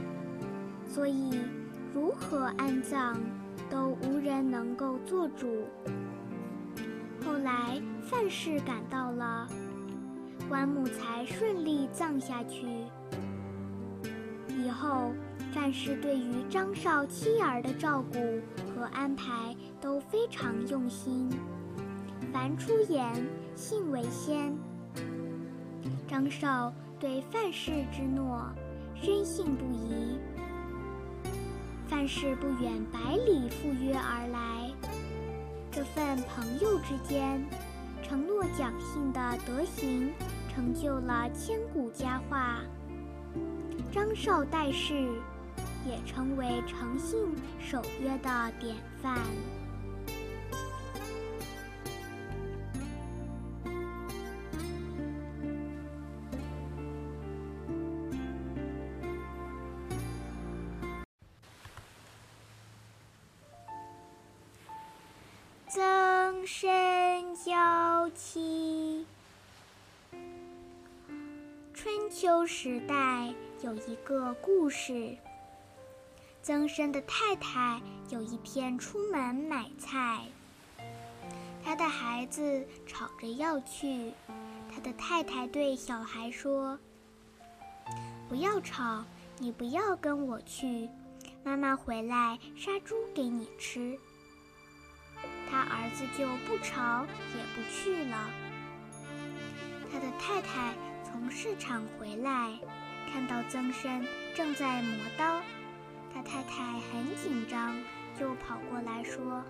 [0.87, 1.39] 所以
[1.95, 3.14] 如何安葬
[3.70, 5.64] 都无人能够做主。
[7.24, 9.48] 后来范氏赶到了，
[10.48, 12.66] 棺木才顺利葬下去。
[14.56, 15.12] 以后
[15.52, 18.18] 范氏对于张绍妻儿的照顾
[18.74, 21.28] 和安排都非常用心，
[22.32, 23.12] 凡出言，
[23.54, 24.56] 信为先。
[26.06, 28.48] 张绍对范氏之诺
[28.94, 30.18] 深信不疑。
[31.89, 34.70] 范氏不远百里赴约而来，
[35.70, 37.45] 这份朋友之间
[38.03, 40.12] 承诺讲信的德行，
[40.53, 42.61] 成就了千古佳话。
[43.93, 44.95] 张绍代世，
[45.89, 47.18] 也成为诚信
[47.61, 49.16] 守约的典范。
[72.27, 75.16] 秋时代有一个故事：
[76.43, 80.24] 曾生的太太有一天出门买菜，
[81.62, 84.12] 他的孩子吵着要去，
[84.74, 86.77] 他的太太对小孩说
[88.29, 89.05] ：“不要吵，
[89.39, 90.91] 你不要跟我去，
[91.45, 93.97] 妈妈回来杀猪给你吃。”
[95.49, 97.07] 他儿子就不吵
[97.37, 98.29] 也不去了。
[99.93, 100.74] 他的太太
[101.18, 102.52] 从市场回来，
[103.10, 104.04] 看到曾参
[104.34, 105.40] 正在磨刀，
[106.12, 107.74] 他太太很紧张，
[108.20, 109.42] 就跑过来说：“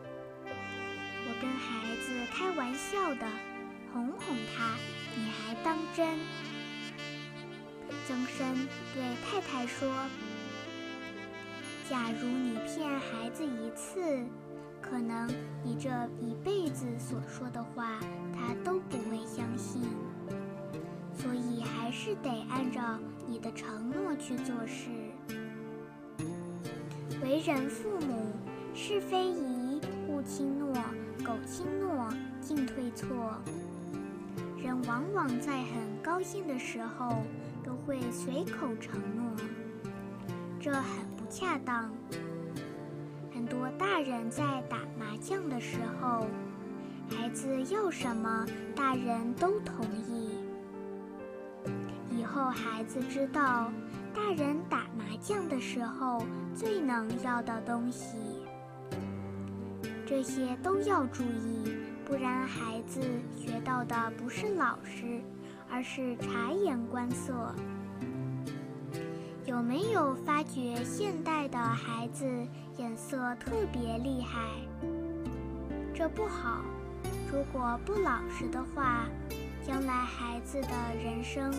[0.46, 3.26] 我跟孩子开玩笑的，
[3.92, 4.76] 哄哄他，
[5.16, 6.06] 你还当真？”
[8.06, 8.54] 曾参
[8.94, 9.92] 对太太说
[11.90, 14.24] ：“假如你骗孩子一次。”
[14.80, 15.28] 可能
[15.64, 15.90] 你这
[16.20, 17.98] 一辈子所说的话，
[18.32, 19.82] 他都不会相信，
[21.16, 24.90] 所以还是得按照你的承诺去做事。
[27.22, 28.32] 为人父母，
[28.74, 30.72] 是非宜勿轻诺，
[31.24, 32.08] 苟轻诺，
[32.40, 33.08] 进退错。
[34.62, 37.22] 人往往在很高兴的时候，
[37.64, 39.24] 都会随口承诺，
[40.60, 41.90] 这很不恰当。
[43.34, 46.26] 很多大人在打麻将的时候，
[47.08, 50.35] 孩子要什么，大人都同意。
[52.26, 53.72] 后孩子知道，
[54.14, 56.22] 大人打麻将的时候
[56.54, 58.16] 最能要的东西，
[60.04, 61.72] 这些都要注意，
[62.04, 63.00] 不然孩子
[63.34, 65.20] 学到的不是老实，
[65.70, 67.54] 而是察言观色。
[69.44, 72.26] 有没有发觉现代的孩子
[72.78, 74.40] 眼色特别厉害？
[75.94, 76.60] 这不好。
[77.32, 79.06] 如果不老实的话，
[79.66, 80.68] 将来孩子的
[81.02, 81.52] 人生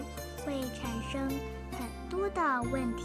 [0.48, 1.30] 会产生
[1.74, 3.04] 很多的问题。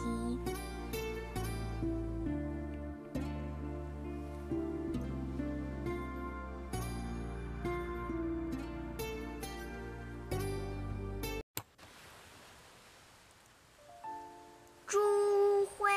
[14.86, 15.90] 朱辉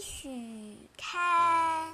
[0.00, 1.92] 许堪，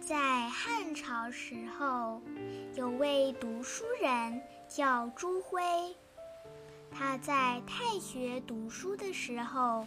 [0.00, 2.22] 在汉朝时候，
[2.74, 5.60] 有位读书人叫朱辉。
[6.96, 9.84] 他在太学读书的时候，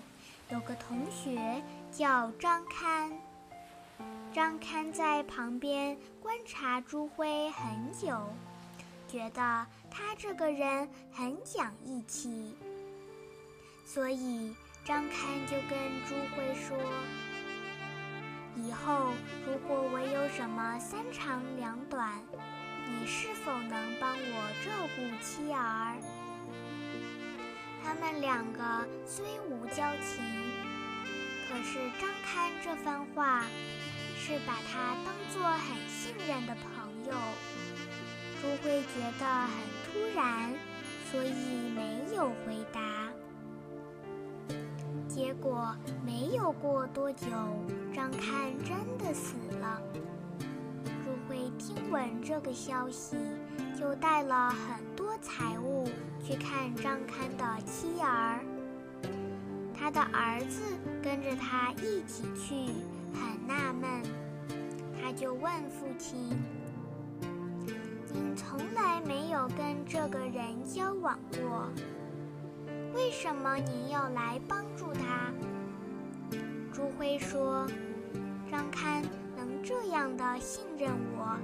[0.49, 3.12] 有个同学叫张堪。
[4.34, 8.22] 张堪在旁边观察朱辉很久，
[9.08, 12.55] 觉得他这个人很讲义气。
[13.86, 14.53] 所以
[14.84, 16.78] 张堪就跟朱辉说
[18.55, 19.14] ：“以后
[19.45, 22.22] 如果我有什么三长两短，
[22.86, 25.95] 你是否能帮我照顾妻儿？”
[27.88, 30.21] 他们两个虽无交情，
[31.47, 33.45] 可是张堪这番话
[34.17, 37.17] 是把他当作很信任的朋友。
[38.41, 39.49] 朱辉觉得很
[39.85, 40.53] 突然，
[41.09, 42.81] 所以没有回答。
[45.07, 45.73] 结果
[46.05, 47.25] 没有过多久，
[47.95, 49.81] 张堪真的死了。
[51.05, 53.15] 朱辉听闻这个消息，
[53.80, 55.88] 就带了很多财物
[56.24, 58.39] 去看张堪的妻儿。
[59.74, 60.62] 他的儿子
[61.03, 62.74] 跟着他一起去，
[63.14, 64.03] 很纳闷，
[64.99, 66.38] 他就问父亲
[68.12, 71.70] ：“您从来没有跟这个人交往过。”
[72.95, 75.32] 为什么您要来帮助他？
[76.74, 77.68] 朱辉说
[78.49, 79.03] ：“张堪
[79.36, 81.38] 能这样的信任我，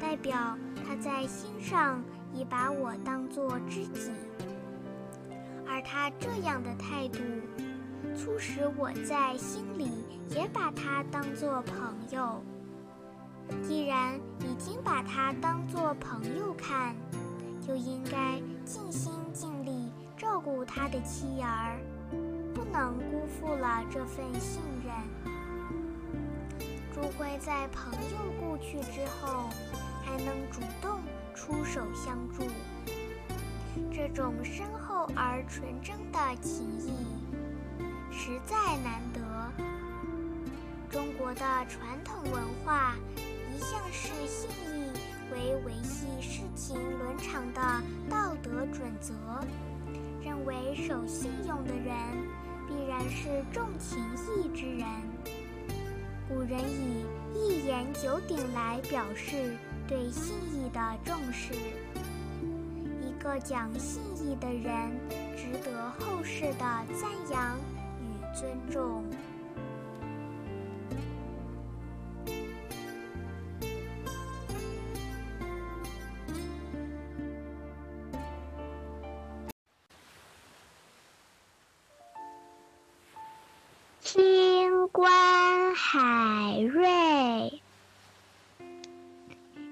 [0.00, 0.56] 代表
[0.86, 4.10] 他在心上已把我当作知己。
[5.68, 7.18] 而他这样的态度，
[8.16, 9.90] 促使我在心里
[10.30, 12.42] 也把他当作朋友。
[13.62, 16.94] 既然已经把他当作朋友看，
[17.66, 21.78] 就应该尽心尽力。”照顾他的妻儿，
[22.54, 24.62] 不能辜负了这份信。
[26.96, 29.50] 朱辉在朋友故去之后，
[30.02, 30.98] 还能主动
[31.34, 32.44] 出手相助，
[33.92, 36.96] 这种深厚而纯真的情谊，
[38.10, 39.20] 实在难得。
[40.88, 42.96] 中国的传统文化
[43.54, 44.90] 一向视信义
[45.30, 47.60] 为维系世情伦常的
[48.08, 49.12] 道德准则。
[50.24, 51.94] 认为守信用的人
[52.66, 54.02] 必然是重情
[54.38, 54.88] 义之人。
[56.28, 57.04] 古人以
[57.34, 59.56] 一言九鼎来表示
[59.86, 61.54] 对信义的重视。
[63.00, 64.90] 一个讲信义的人，
[65.36, 67.56] 值得后世的赞扬
[68.00, 69.04] 与尊重。
[84.16, 87.60] 清官海瑞，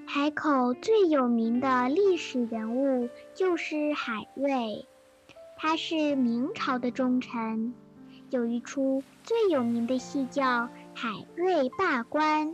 [0.05, 4.85] 海口最有名的历史人物就是海瑞。
[5.57, 7.73] 他是明朝的忠臣，
[8.29, 10.43] 有一出最有名的戏叫
[10.93, 12.49] 《海瑞罢官》。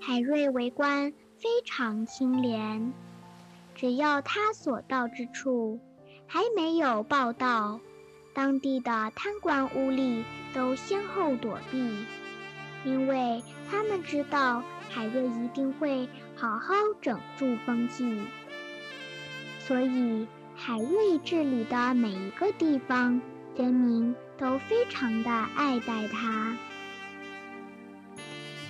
[0.00, 2.94] 海瑞为官非常清廉，
[3.74, 5.78] 只要他所到之处，
[6.26, 7.80] 还没有报道。
[8.36, 10.22] 当地的贪官污吏
[10.52, 12.04] 都先后躲避，
[12.84, 16.06] 因为他们知道海瑞一定会
[16.36, 18.20] 好好整住风气，
[19.66, 23.22] 所以海瑞治理的每一个地方，
[23.56, 26.58] 人民都非常的爱戴他。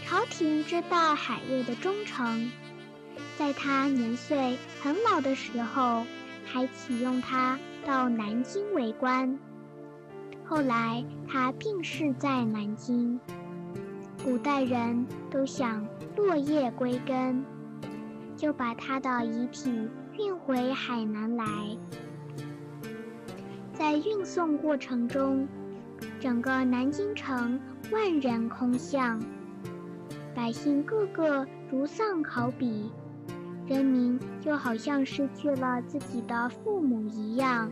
[0.04, 2.52] 朝廷知道海瑞的忠诚，
[3.36, 6.06] 在他年岁很老的时候，
[6.46, 9.36] 还启用他到南京为官。
[10.49, 13.18] 后来他病逝在南京，
[14.24, 15.84] 古代人都想
[16.16, 17.44] 落叶归根，
[18.36, 21.44] 就把他的遗体运回海南来。
[23.72, 25.49] 在运送过程中，
[26.20, 29.20] 整个南京城万人空巷，
[30.32, 32.88] 百姓个个如丧考妣，
[33.66, 37.68] 人民就好像失去了自己的父母一样。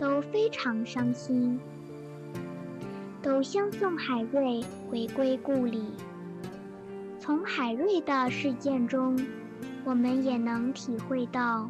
[0.00, 1.60] 都非常伤心，
[3.20, 5.92] 都相送海瑞回归故里。
[7.18, 9.14] 从海瑞的事件中，
[9.84, 11.68] 我们也能体会到，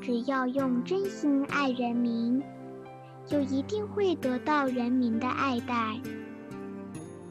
[0.00, 2.42] 只要用真心爱人民，
[3.24, 6.00] 就一定会得到人民的爱戴。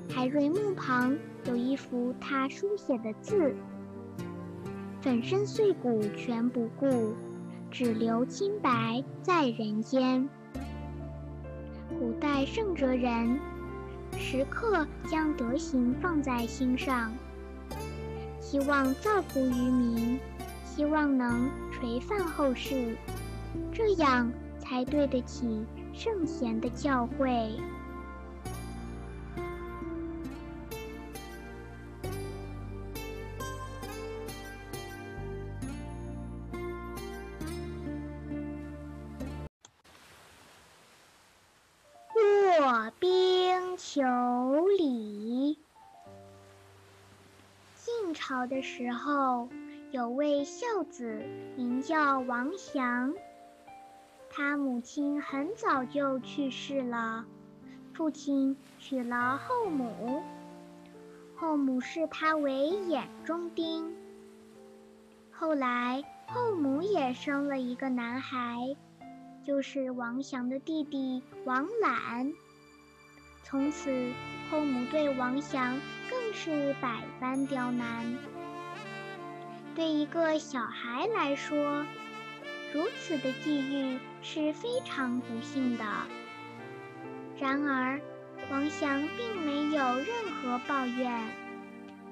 [0.10, 3.54] 海瑞墓旁有一幅他书写的字
[5.04, 7.14] ：“粉身碎骨全不顾，
[7.70, 10.30] 只留清白在人间。”
[11.90, 13.40] 古代圣哲人
[14.18, 17.12] 时刻将德行放在心上。
[18.40, 20.20] 希望造福于民，
[20.66, 22.96] 希望能垂范后世，
[23.74, 27.52] 这样才对得起圣贤的教诲。
[43.98, 45.58] 有礼。
[47.74, 49.50] 晋朝的时候，
[49.90, 51.20] 有位孝子
[51.56, 53.16] 名叫王祥，
[54.30, 57.26] 他母亲很早就去世了，
[57.92, 60.22] 父亲娶了后母，
[61.36, 63.96] 后母视他为眼中钉。
[65.32, 68.78] 后来后母也生了一个男孩，
[69.44, 72.32] 就是王祥的弟弟王览。
[73.50, 74.12] 从此。
[74.50, 75.78] 后母对王祥
[76.10, 78.18] 更是百般刁难。
[79.76, 81.86] 对一个小孩来说，
[82.74, 85.84] 如此的际遇是非常不幸的。
[87.38, 88.00] 然而，
[88.50, 90.08] 王祥并没有任
[90.42, 91.12] 何抱怨，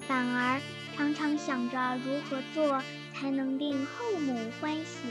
[0.00, 0.60] 反而
[0.94, 2.82] 常常想着如何做
[3.14, 5.08] 才能令后母欢喜。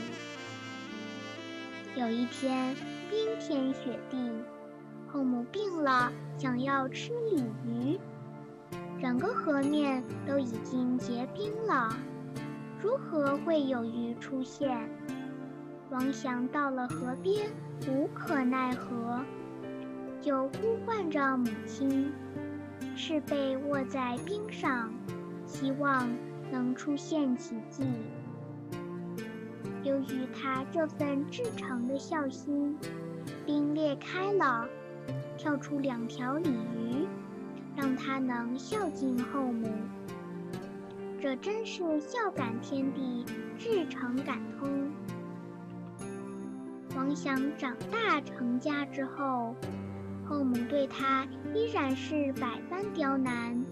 [1.96, 2.76] 有一天，
[3.10, 4.16] 冰天雪地。
[5.16, 7.98] 后母病了，想要吃鲤鱼，
[9.00, 11.88] 整个河面都已经结冰了，
[12.82, 14.78] 如何会有鱼出现？
[15.88, 17.48] 王祥到了河边，
[17.88, 19.24] 无可奈何，
[20.20, 22.12] 就呼唤着母亲，
[22.94, 24.92] 赤背卧在冰上，
[25.46, 26.06] 希望
[26.52, 27.86] 能出现奇迹。
[29.82, 32.76] 由于他这份至诚的孝心，
[33.46, 34.68] 冰裂开了。
[35.36, 37.06] 跳出两条鲤鱼，
[37.76, 39.68] 让他能孝敬后母。
[41.20, 43.24] 这真是孝感天地，
[43.58, 44.90] 至诚感通。
[46.94, 49.54] 王祥长大成家之后，
[50.28, 53.64] 后母对他依然是百般刁难，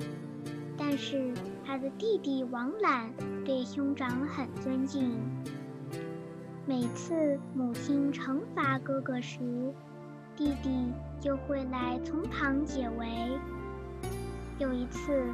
[0.76, 1.32] 但是
[1.64, 3.12] 他的弟弟王览
[3.44, 5.18] 对兄长很尊敬。
[6.66, 9.38] 每次母亲惩罚哥哥时，
[10.34, 10.92] 弟弟
[11.24, 13.06] 就会来从旁解围。
[14.58, 15.24] 有一次，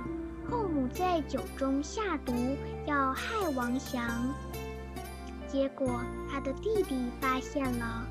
[0.49, 2.33] 后母在酒中下毒
[2.87, 4.33] 要害王祥，
[5.49, 8.07] 结果他的弟弟发现了，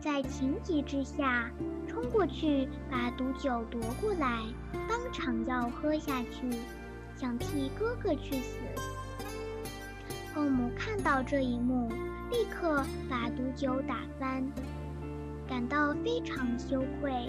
[0.00, 1.50] 在情急之下
[1.88, 4.44] 冲过去把毒酒夺过来，
[4.88, 6.48] 当场要喝下去，
[7.16, 8.58] 想替哥哥去死。
[10.32, 11.88] 后母看到这一幕，
[12.30, 14.46] 立刻把毒酒打翻。
[15.50, 17.28] 感到非常羞愧，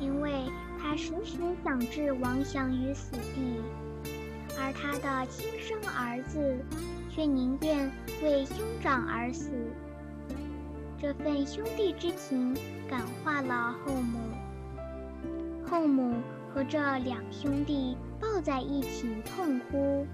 [0.00, 0.32] 因为
[0.76, 3.62] 他时时想置王祥于死地，
[4.58, 6.58] 而他的亲生儿子
[7.08, 7.88] 却宁愿
[8.24, 9.52] 为兄长而死。
[10.98, 12.56] 这份兄弟之情
[12.88, 14.18] 感化了后母，
[15.64, 16.16] 后母
[16.52, 20.04] 和这两兄弟抱在一起痛哭。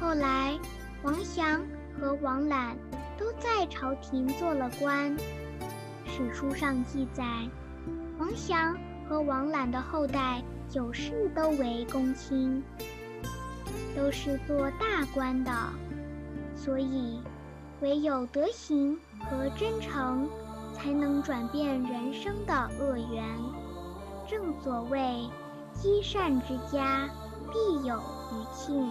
[0.00, 0.58] 后来，
[1.04, 1.62] 王祥
[1.96, 2.76] 和王览。
[3.18, 5.16] 都在朝廷做了官。
[6.06, 7.24] 史书上记载，
[8.18, 8.76] 王祥
[9.08, 12.62] 和王览的后代九世都为公卿，
[13.96, 15.52] 都是做大官的。
[16.56, 17.20] 所以，
[17.80, 20.28] 唯有德行和真诚，
[20.72, 23.24] 才能转变人生的恶缘。
[24.26, 25.28] 正所谓，
[25.74, 27.08] 积善之家，
[27.52, 28.88] 必有余庆。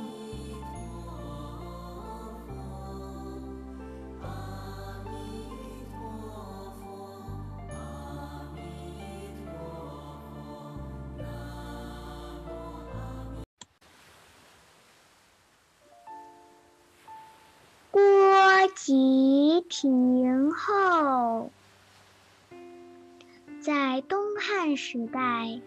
[18.86, 21.50] 吉廷后，
[23.62, 25.62] 在东汉时代，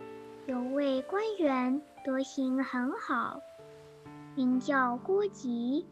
[0.44, 3.40] 有位官员德行很好，
[4.34, 5.86] 名叫郭吉。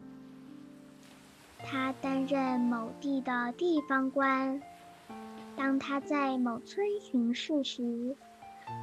[1.57, 4.61] 他担任某地的地方官。
[5.55, 8.15] 当他在某村巡视时，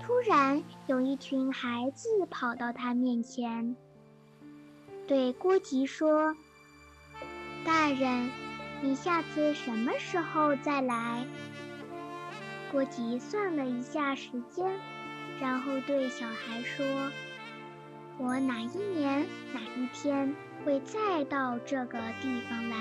[0.03, 3.77] 突然有一群孩子跑到他面前，
[5.07, 6.35] 对郭吉说
[7.65, 8.31] ：“大人，
[8.81, 11.27] 你下次什么时候再来？”
[12.73, 14.67] 郭吉算了一下时间，
[15.41, 17.11] 然后对小孩说
[18.19, 20.35] ：“我哪一年哪一天
[20.65, 22.77] 会再到这个地方来？”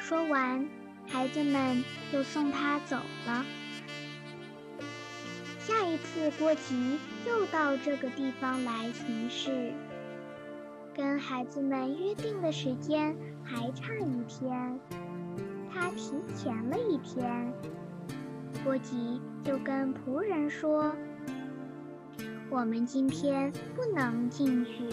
[0.00, 0.68] 说完，
[1.08, 1.82] 孩子们
[2.12, 2.96] 就送他走
[3.26, 3.44] 了。
[5.58, 9.72] 下一次，郭吉又到这个地方来巡视，
[10.96, 14.78] 跟孩子们约定的时间还差一天，
[15.68, 17.52] 他提前了一天。
[18.62, 20.94] 郭吉就跟仆人说
[22.48, 24.84] ：“我们今天不能进去，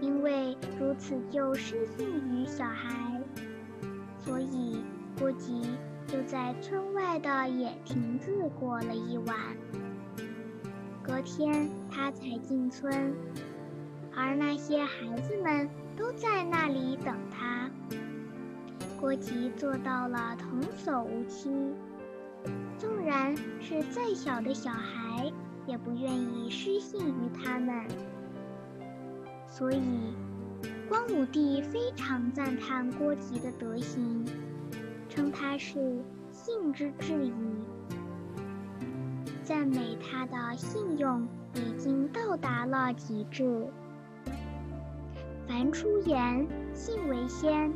[0.00, 3.22] 因为如此就失信于小孩。”
[4.20, 4.84] 所以，
[5.18, 5.62] 郭吉
[6.06, 9.36] 就在村外的野亭子过了一晚。
[11.02, 13.14] 隔天，他才进村，
[14.16, 17.70] 而那些孩子们都在那里等他。
[19.00, 21.50] 郭吉做到了童叟无欺，
[22.78, 25.32] 纵然是再小的小孩，
[25.66, 27.84] 也不愿意失信于他们。
[29.46, 29.80] 所以。
[30.86, 34.24] 光武帝非常赞叹郭吉的德行，
[35.08, 35.98] 称他是
[36.30, 37.32] 信之至矣，
[39.42, 43.66] 赞美他的信用已经到达了极致。
[45.56, 46.44] 凡出言，
[46.74, 47.70] 信为先；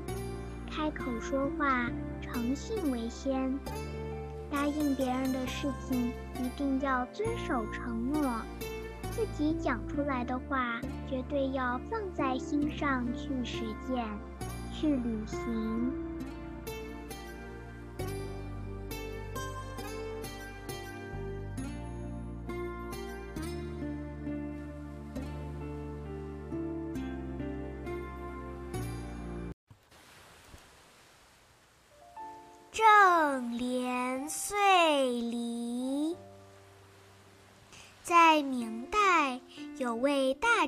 [0.68, 1.88] 开口说话，
[2.20, 3.56] 诚信为先。
[4.50, 6.12] 答应别人的事情，
[6.42, 8.42] 一定要遵守承诺。
[9.12, 14.04] 自己讲出来的话，绝对要放在心上去实践、
[14.72, 15.92] 去履行。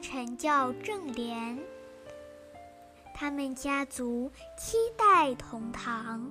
[0.01, 1.59] 臣叫郑廉，
[3.15, 6.31] 他们家族七代同堂，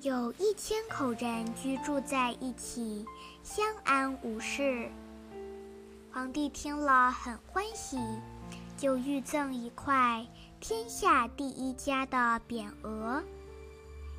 [0.00, 3.04] 有一千口人居住在一起，
[3.42, 4.88] 相安无事。
[6.12, 7.98] 皇帝听了很欢喜，
[8.76, 10.24] 就御赠一块
[10.60, 13.22] “天下第一家”的匾额，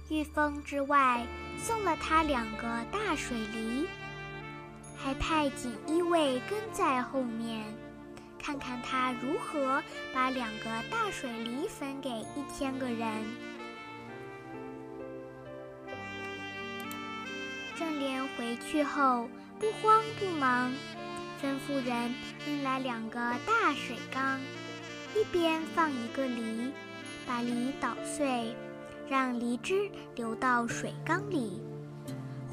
[0.10, 1.26] 御封之外，
[1.58, 3.88] 送了他两个大水梨。
[5.04, 7.66] 还派锦衣卫跟在后面，
[8.42, 9.84] 看看他如何
[10.14, 13.08] 把两个大水梨分给一千个人。
[17.78, 19.30] 郑莲回去后
[19.60, 20.72] 不慌不忙，
[21.42, 22.14] 吩咐人
[22.48, 24.40] 运来两个大水缸，
[25.16, 26.72] 一边放一个梨，
[27.28, 28.56] 把梨捣碎，
[29.08, 31.62] 让梨汁流到水缸里，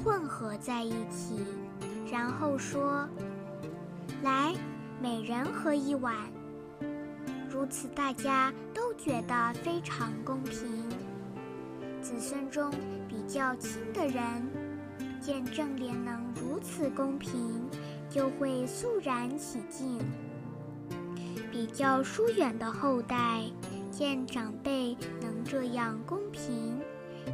[0.03, 1.45] 混合在一起。
[2.11, 3.07] 然后说
[4.23, 4.55] ：“来，
[5.01, 6.13] 每人喝一碗。
[7.49, 10.89] 如此，大家都觉得非常公平。
[12.01, 12.69] 子孙中
[13.07, 14.49] 比较亲的人，
[15.21, 17.65] 见正廉能如此公平，
[18.09, 19.99] 就会肃然起敬；
[21.49, 23.43] 比较疏远的后代，
[23.89, 26.77] 见长辈能这样公平，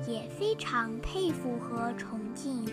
[0.08, 2.64] 也非常佩服和崇敬。”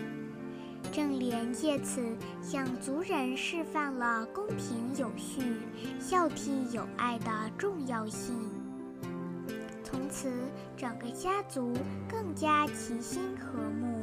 [0.93, 5.41] 正廉借此向族人示范了公平有序、
[5.99, 8.35] 孝悌有爱的重要性。
[9.83, 10.31] 从此，
[10.77, 11.73] 整个家族
[12.07, 13.99] 更加齐心和睦。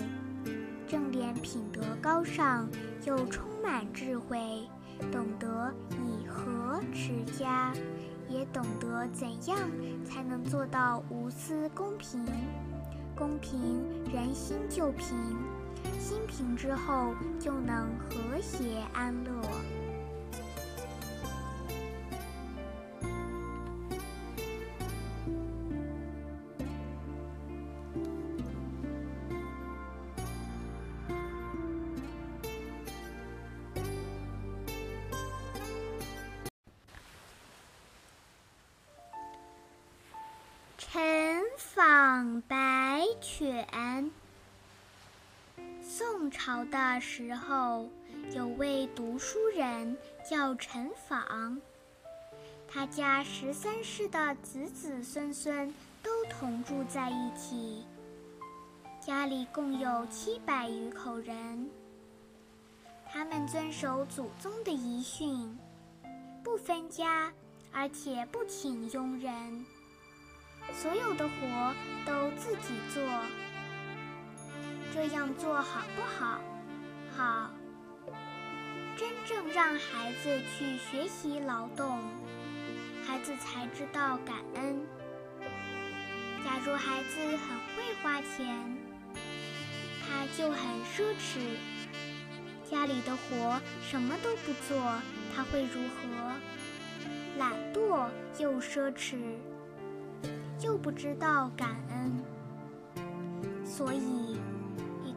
[0.88, 2.68] 正廉品德高尚，
[3.07, 4.68] 又充满智慧，
[5.12, 7.72] 懂得以和持家，
[8.28, 9.57] 也懂得怎样
[10.05, 12.26] 才能做到无私公平。
[13.14, 13.80] 公平，
[14.12, 15.16] 人心就平。
[15.98, 19.30] 心平之后，就能和谐安乐。
[40.78, 44.10] 晨访白犬。
[46.01, 47.86] 宋朝的时候，
[48.34, 49.94] 有位读书人
[50.24, 51.61] 叫陈昉，
[52.66, 55.70] 他家十三世的子子孙孙
[56.03, 57.84] 都同住在一起，
[58.98, 61.68] 家里共有七百余口人。
[63.07, 65.55] 他们遵守祖宗的遗训，
[66.42, 67.30] 不分家，
[67.74, 69.66] 而且不请佣人，
[70.72, 71.74] 所有的活
[72.07, 73.03] 都自己做。
[74.93, 76.41] 这样做好不好？
[77.16, 77.51] 好。
[78.97, 81.99] 真正让孩子去学习劳动，
[83.07, 84.80] 孩子才知道感恩。
[86.45, 88.76] 假如孩子很会花钱，
[90.03, 91.57] 他就很奢侈。
[92.70, 95.01] 家里的活什么都不做，
[95.34, 96.09] 他会如何？
[97.38, 99.16] 懒惰又奢侈，
[100.62, 102.22] 又不知道感恩。
[103.64, 104.38] 所以，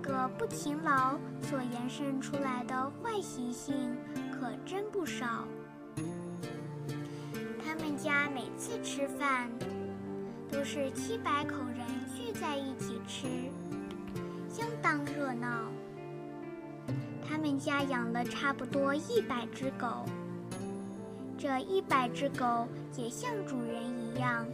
[0.03, 3.95] 个不勤劳所延伸出来的坏习性
[4.31, 5.47] 可真不少。
[7.65, 9.49] 他们家每次吃饭，
[10.51, 13.27] 都是七百口人聚在一起吃，
[14.49, 15.71] 相当热闹。
[17.27, 20.05] 他们家养了差不多一百只狗，
[21.37, 24.45] 这一百只狗也像主人一样，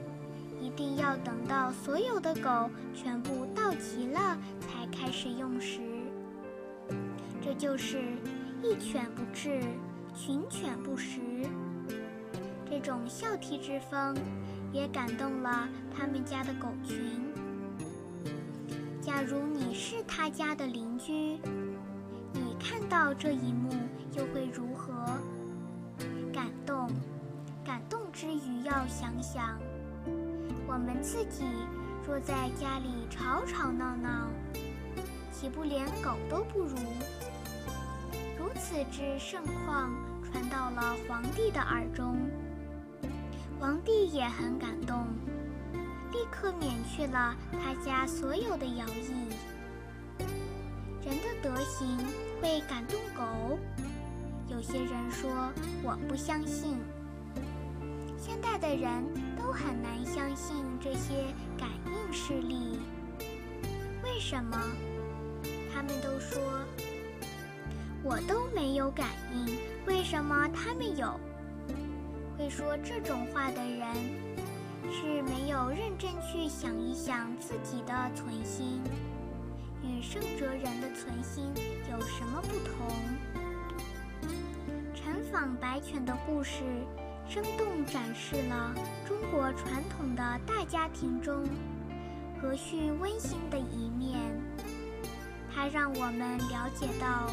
[0.61, 5.79] 一定要等到所有的狗全部到齐了才开始用食。
[7.41, 8.01] 这就是
[8.61, 9.61] 一犬不至，
[10.15, 11.19] 群犬不食。
[12.69, 14.15] 这种孝悌之风，
[14.71, 16.97] 也感动了他们家的狗群。
[19.01, 21.39] 假如你是他家的邻居，
[22.33, 23.71] 你看到这一幕
[24.15, 24.93] 又会如何？
[26.31, 26.91] 感动，
[27.65, 29.57] 感动之余要想想，
[30.67, 31.43] 我们自己
[32.07, 34.27] 若在家里吵吵闹闹，
[35.39, 36.75] 岂不连狗都不如？
[38.37, 39.89] 如此之盛况
[40.21, 42.17] 传到了皇帝的耳中，
[43.57, 45.07] 皇帝也很感动，
[46.11, 49.29] 立刻免去了他家所有的徭役。
[51.05, 51.97] 人的德行
[52.41, 53.57] 会感动狗，
[54.49, 55.31] 有些人说
[55.81, 56.75] 我不相信。
[58.17, 58.91] 现代的人
[59.37, 62.77] 都很难相信这些感应视力，
[64.03, 64.57] 为什么？
[65.79, 66.41] 他们都说
[68.03, 69.57] 我都没有感应，
[69.87, 71.17] 为什么他们有？
[72.37, 73.87] 会说这种话的人
[74.91, 78.81] 是没有认真去想一想自己的存心。
[79.81, 81.45] 与圣哲人的存心
[81.89, 82.85] 有什么不同？
[84.93, 86.61] 陈访白犬的故事，
[87.25, 88.75] 生动展示了
[89.07, 91.45] 中国传统的大家庭中
[92.41, 94.19] 和煦温馨的一面。
[95.59, 97.27] 它让我们了解到，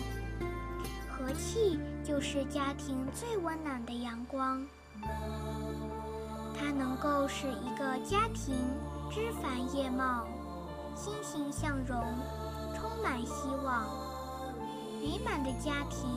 [1.09, 4.67] 和气就是家庭最温暖的阳光。
[6.59, 8.57] 它能够使一个家庭
[9.13, 10.27] 枝繁叶茂。
[10.97, 12.03] 欣欣向荣，
[12.75, 13.85] 充满希望，
[15.01, 16.11] 美满的家庭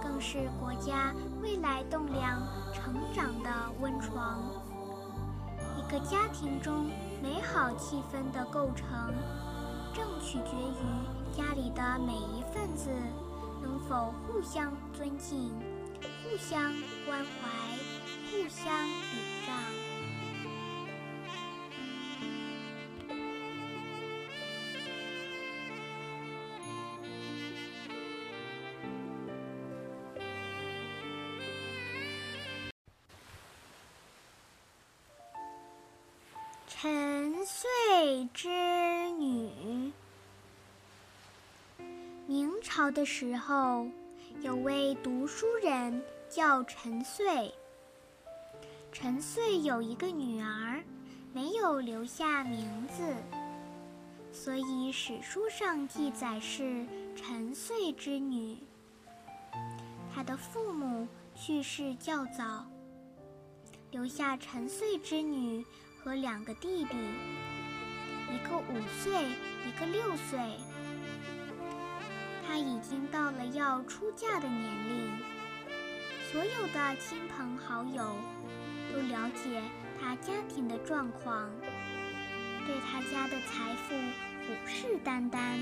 [0.00, 1.12] 更是国家
[1.42, 2.40] 未来栋梁
[2.72, 4.44] 成长的温床。
[5.76, 6.88] 一个家庭中
[7.20, 9.12] 美好气氛的构成，
[9.92, 12.90] 正取决于家里的每一份子
[13.62, 15.50] 能否互相尊敬、
[16.22, 16.74] 互相
[17.06, 17.48] 关怀、
[18.30, 19.92] 互相礼让。
[36.66, 38.48] 沉睡之
[39.18, 39.81] 女。
[42.32, 43.86] 明朝的时候，
[44.40, 47.52] 有位读书人叫陈穗。
[48.90, 50.82] 陈穗有一个女儿，
[51.34, 53.02] 没有留下名字，
[54.32, 58.56] 所以史书上记载是陈穗之女。
[60.14, 62.64] 她的父母去世较早，
[63.90, 65.62] 留下陈穗之女。
[66.02, 66.96] 和两个弟弟，
[68.28, 69.22] 一个五岁，
[69.68, 70.40] 一个六岁。
[72.52, 75.10] 她已经到了要出嫁的年龄，
[76.30, 78.14] 所有的亲朋好友
[78.92, 79.62] 都了解
[79.98, 81.48] 她家庭的状况，
[82.66, 85.60] 对她家的财富虎视眈眈。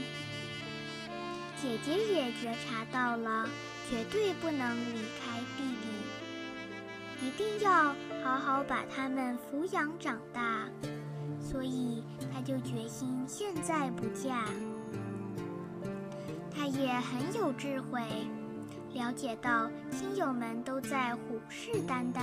[1.62, 3.48] 姐姐也觉察到了，
[3.88, 7.94] 绝对不能离开弟弟，一定要。
[8.22, 10.68] 好好把他们抚养长大，
[11.40, 14.44] 所以她就决心现在不嫁。
[16.70, 18.00] 也很有智慧，
[18.92, 22.20] 了解到亲友们都在虎视眈眈。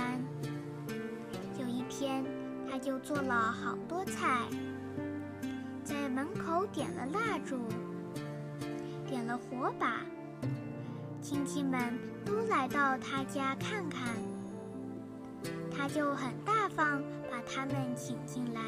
[1.60, 2.24] 有一天，
[2.70, 4.46] 他就做了好多菜，
[5.84, 7.58] 在门口点了蜡烛，
[9.06, 10.00] 点了火把，
[11.20, 14.08] 亲戚们都来到他家看看，
[15.70, 18.60] 他就很大方，把他们请进来。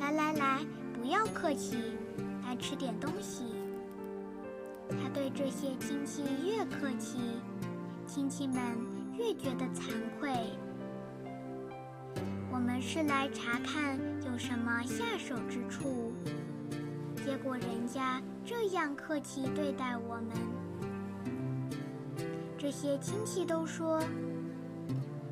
[0.00, 1.76] 来来来，不要客气，
[2.42, 3.44] 来吃点东西。
[4.90, 7.18] 他对这些亲戚越客气，
[8.06, 8.56] 亲戚们
[9.16, 10.32] 越觉得惭愧。
[12.52, 16.12] 我们是来查看有什么下手之处，
[17.24, 20.36] 结果人家这样客气对待我们。
[22.58, 24.02] 这些亲戚都说：“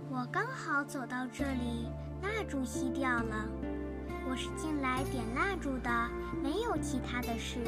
[0.09, 1.88] 我刚好走到这里，
[2.22, 3.46] 蜡烛熄掉了，
[4.30, 5.90] 我是进来点蜡烛的，
[6.42, 7.59] 没有其他的事。”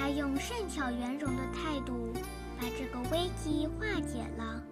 [0.00, 2.10] 他用善巧圆融的态度，
[2.58, 4.62] 把这个危机化解了。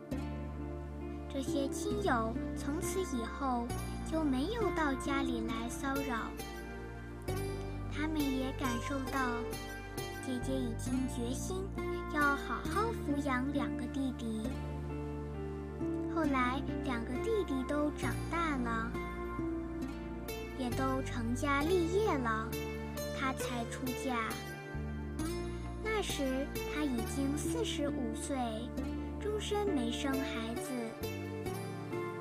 [1.31, 3.67] 这些亲友从此以后
[4.11, 6.31] 就没有到家里来骚扰。
[7.93, 9.21] 他们也感受到，
[10.27, 11.59] 姐姐已经决心
[12.15, 14.49] 要好好抚养两个弟弟。
[16.15, 18.91] 后来，两个弟弟都长大了，
[20.59, 22.49] 也都成家立业了，
[23.21, 24.17] 她才出嫁。
[26.01, 28.37] 那时他已经四十五岁，
[29.21, 30.71] 终身没生孩子。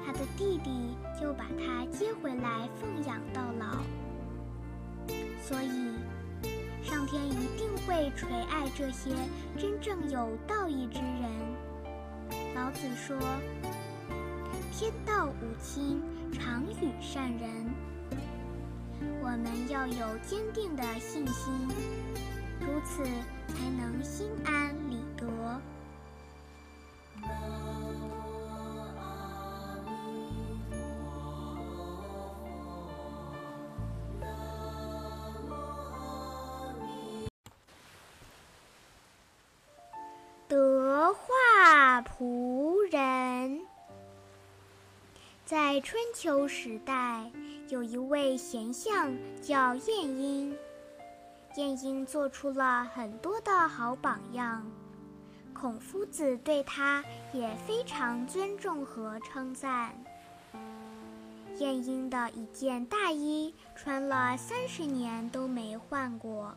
[0.03, 3.83] 他的弟弟就把他接回来奉养到老。
[5.43, 5.93] 所以，
[6.81, 9.11] 上天一定会垂爱这些
[9.55, 11.29] 真正有道义之人。
[12.55, 13.15] 老子说
[14.73, 16.01] ：“天道无亲，
[16.33, 17.47] 常与善人。”
[19.21, 21.53] 我们要有坚定的信心，
[22.59, 23.03] 如此。
[23.47, 25.25] 才能心安理得。
[40.47, 43.61] 德化仆人，
[45.45, 47.31] 在春秋时代，
[47.69, 50.55] 有一位贤相叫晏婴。
[51.57, 54.63] 晏婴做出了很多的好榜样，
[55.55, 57.03] 孔夫子对他
[57.33, 59.91] 也非常尊重和称赞。
[61.57, 66.55] 晏婴的一件大衣穿了三十年都没换过，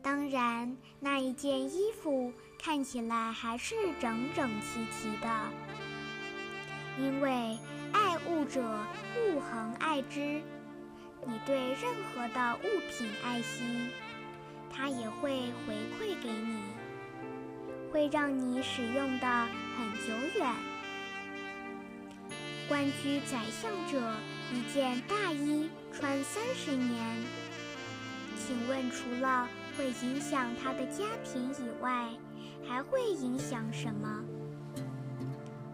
[0.00, 5.28] 当然那一件衣服看起来还是整整齐齐的。
[6.98, 7.58] 因为
[7.92, 8.62] 爱物者，
[9.18, 10.40] 物恒爱之。
[11.24, 13.62] 你对任何的物品爱惜，
[14.72, 16.56] 它也会回馈给你，
[17.92, 19.26] 会让你使用的
[19.76, 20.52] 很久远。
[22.68, 24.00] 官居宰相者，
[24.52, 27.16] 一件大衣穿三十年，
[28.36, 32.08] 请问除了会影响他的家庭以外，
[32.66, 34.24] 还会影响什么？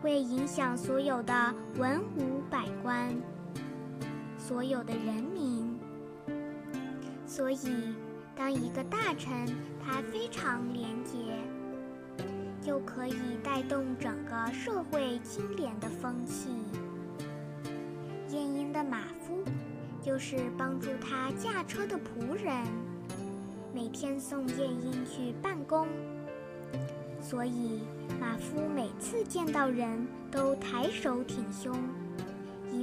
[0.03, 3.17] 会影响所有的文武百官。
[4.49, 5.79] 所有的人民，
[7.27, 7.59] 所以
[8.35, 9.47] 当一个大臣
[9.79, 11.19] 他非常廉洁，
[12.63, 16.49] 就可以带动整个社会清廉的风气。
[18.31, 19.45] 晏婴的马夫
[20.01, 22.67] 就是帮助他驾车的仆人，
[23.75, 25.87] 每天送晏婴去办公，
[27.21, 27.83] 所以
[28.19, 31.79] 马夫每次见到人都抬手挺胸。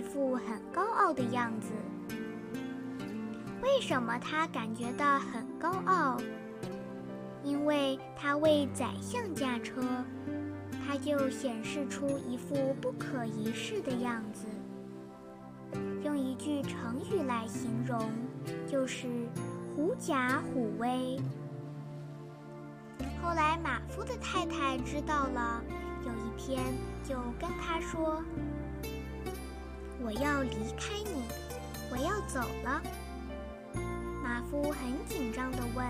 [0.05, 1.71] 一副很高傲的样子。
[3.63, 6.21] 为什么他感觉到很高傲？
[7.43, 9.81] 因为他为宰相驾车，
[10.85, 14.45] 他就显示出一副不可一世的样子。
[16.03, 18.07] 用一句成语来形容，
[18.67, 19.07] 就是
[19.75, 21.19] “狐假虎威”。
[23.23, 25.63] 后来马夫的太太知道了，
[26.05, 26.63] 有一天
[27.03, 28.23] 就跟他说。
[30.05, 31.23] 我要离开你，
[31.89, 32.79] 我要走了。
[34.23, 35.83] 马夫很紧张地问：“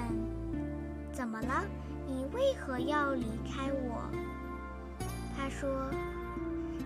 [1.12, 1.66] 怎么了？
[2.08, 4.10] 你为何要离开我？”
[5.36, 5.92] 他说：“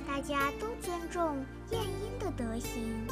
[0.10, 3.06] 大家都尊重晏婴的德行。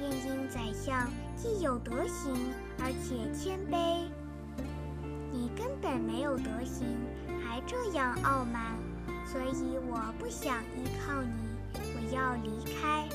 [0.00, 2.34] 晏婴宰相既有德行，
[2.80, 4.08] 而且谦卑。
[5.30, 6.98] 你根本没有德行，
[7.44, 8.76] 还这样傲慢，
[9.24, 11.47] 所以我不想依靠你。”
[12.18, 13.08] 要离开。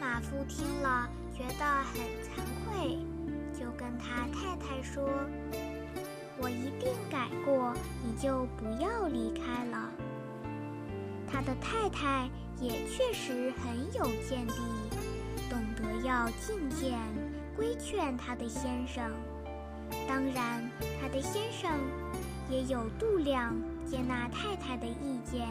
[0.00, 2.98] 马夫听了，觉得很惭愧，
[3.52, 5.06] 就跟他太太说
[6.40, 9.92] ：“我一定改过，你就不要离开了。”
[11.30, 12.30] 他的太太
[12.60, 14.54] 也确实很有见地，
[15.50, 16.98] 懂得要进谏
[17.54, 19.10] 规劝他的先生，
[20.08, 20.62] 当然，
[21.00, 21.70] 他的先生
[22.48, 25.46] 也有度量接纳太太的意见。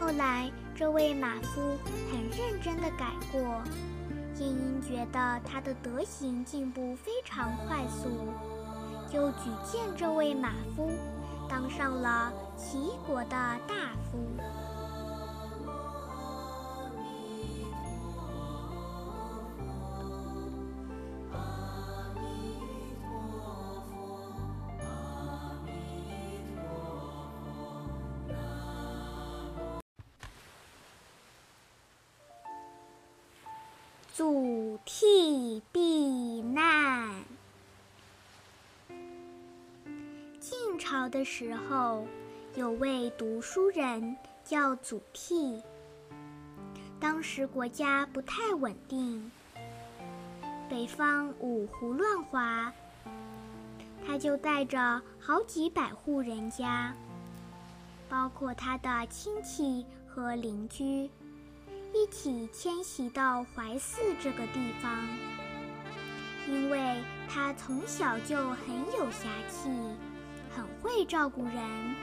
[0.00, 1.76] 后来，这位马夫
[2.10, 3.62] 很认真的改过。
[4.38, 8.08] 晏婴觉得他的德行进步非常快速，
[9.12, 10.90] 就举荐这位马夫
[11.50, 13.30] 当上了齐国的
[13.68, 14.18] 大夫。
[34.20, 37.08] 祖逖避难。
[40.38, 42.06] 晋朝的时候，
[42.54, 44.14] 有位读书人
[44.44, 45.62] 叫祖逖。
[47.00, 49.32] 当时国家不太稳定，
[50.68, 52.70] 北方五胡乱华，
[54.06, 56.94] 他就带着好几百户人家，
[58.06, 61.08] 包括他的亲戚和邻居。
[61.92, 65.06] 一起迁徙到怀寺这个地方，
[66.46, 69.68] 因为他从小就很有侠气，
[70.54, 71.94] 很会照顾人，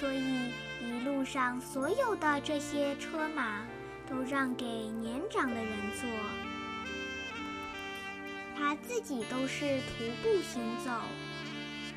[0.00, 0.50] 所以
[0.80, 3.66] 一路上所有的这些车马
[4.08, 6.08] 都让给年长的人坐，
[8.56, 10.90] 他自己都是徒步行走，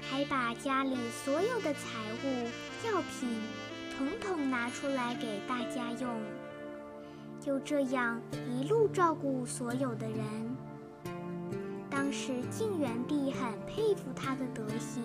[0.09, 1.79] 还把家里所有的财
[2.25, 2.49] 物、
[2.85, 3.29] 药品
[3.97, 6.36] 统统拿出来给大家用。
[7.47, 10.19] 就这样一路照顾所有的人。
[11.89, 15.01] 当时晋元帝很佩服他的德行，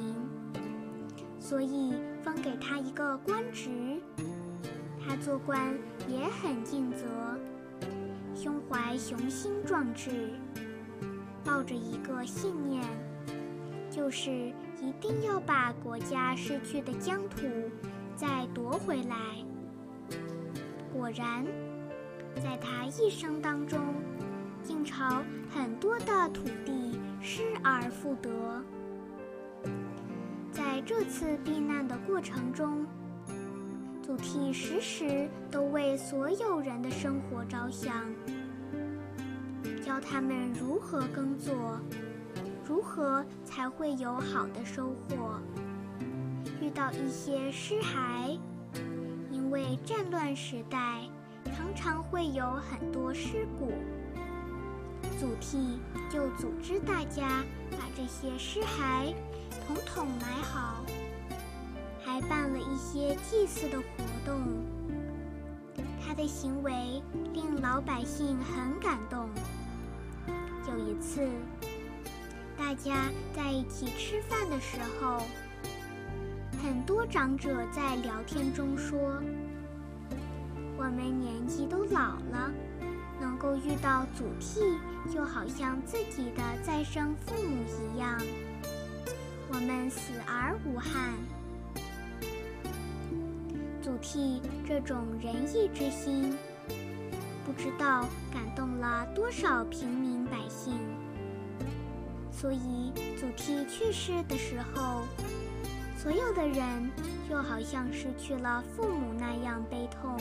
[1.39, 3.71] 所以封给他一个官职。
[5.07, 5.73] 他做官
[6.09, 7.07] 也很尽责，
[8.35, 10.33] 胸怀雄心壮志，
[11.45, 12.83] 抱着一个信念，
[13.89, 14.33] 就是
[14.81, 17.47] 一定要把国家失去的疆土
[18.17, 19.17] 再夺回来。
[20.93, 21.47] 果然。
[22.41, 23.79] 在他一生当中，
[24.63, 28.31] 晋朝很多的土地失而复得。
[30.51, 32.87] 在这次避难的过程中，
[34.03, 38.07] 祖逖时时都为所有人的生活着想，
[39.85, 41.79] 教他们如何耕作，
[42.67, 45.39] 如何才会有好的收获。
[46.61, 48.39] 遇到一些尸骸，
[49.31, 51.03] 因为战乱时代。
[51.55, 53.73] 常常会有很多尸骨，
[55.19, 55.79] 祖逖
[56.11, 59.15] 就组织大家把这些尸骸
[59.67, 60.85] 统统埋好，
[62.03, 63.85] 还办了一些祭祀的活
[64.25, 64.41] 动。
[66.05, 69.29] 他的行为令老百姓很感动。
[70.69, 71.29] 有一次，
[72.57, 75.23] 大家在一起吃饭的时候，
[76.63, 79.23] 很多长者在聊天中说。
[80.85, 82.51] 我们年纪都老了，
[83.21, 84.77] 能够遇到祖逖，
[85.15, 87.63] 就好像自己的再生父母
[87.95, 88.21] 一样。
[89.49, 91.15] 我们死而无憾。
[93.81, 96.37] 祖逖这种仁义之心，
[97.47, 100.75] 不知道感动了多少平民百姓。
[102.33, 105.03] 所以，祖逖去世的时候，
[105.97, 106.91] 所有的人
[107.33, 110.19] 就好像失去了父母那样悲痛。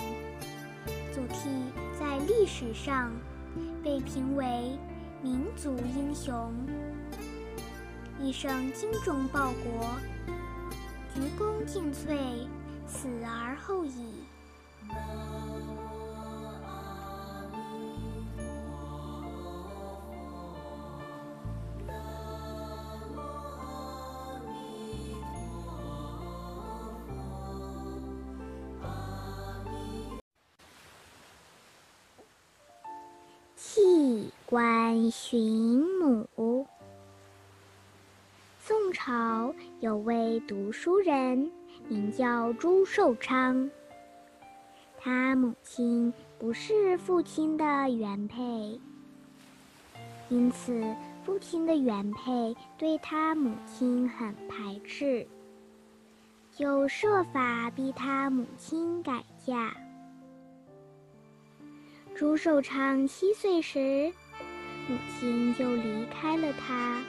[1.11, 1.49] 祖逖
[1.99, 3.11] 在历史上
[3.83, 4.79] 被评为
[5.21, 6.53] 民族英雄，
[8.17, 9.89] 一生精忠报国，
[11.13, 12.47] 鞠躬尽瘁，
[12.87, 14.23] 死而后已。
[39.81, 41.51] 有位读书人，
[41.87, 43.67] 名叫朱寿昌。
[44.99, 48.79] 他母亲不是父亲的原配，
[50.29, 50.95] 因此
[51.25, 55.25] 父亲的原配对他母亲很排斥，
[56.55, 59.75] 就设法逼他母亲改嫁。
[62.13, 64.13] 朱寿昌七岁时。
[64.87, 67.01] 母亲就离开了他。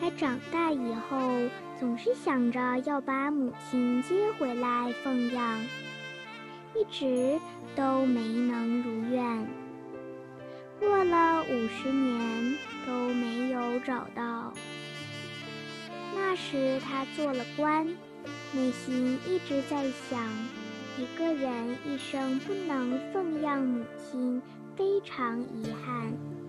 [0.00, 1.30] 他长大以后，
[1.78, 5.60] 总是想着要把母亲接回来奉养，
[6.74, 7.38] 一直
[7.76, 9.46] 都没能如愿。
[10.78, 12.56] 过了五十年
[12.86, 14.54] 都没有找到。
[16.14, 17.86] 那时他做了官，
[18.54, 20.26] 内心一直在想，
[20.96, 24.40] 一个人一生不能奉养母亲，
[24.76, 26.39] 非常遗憾。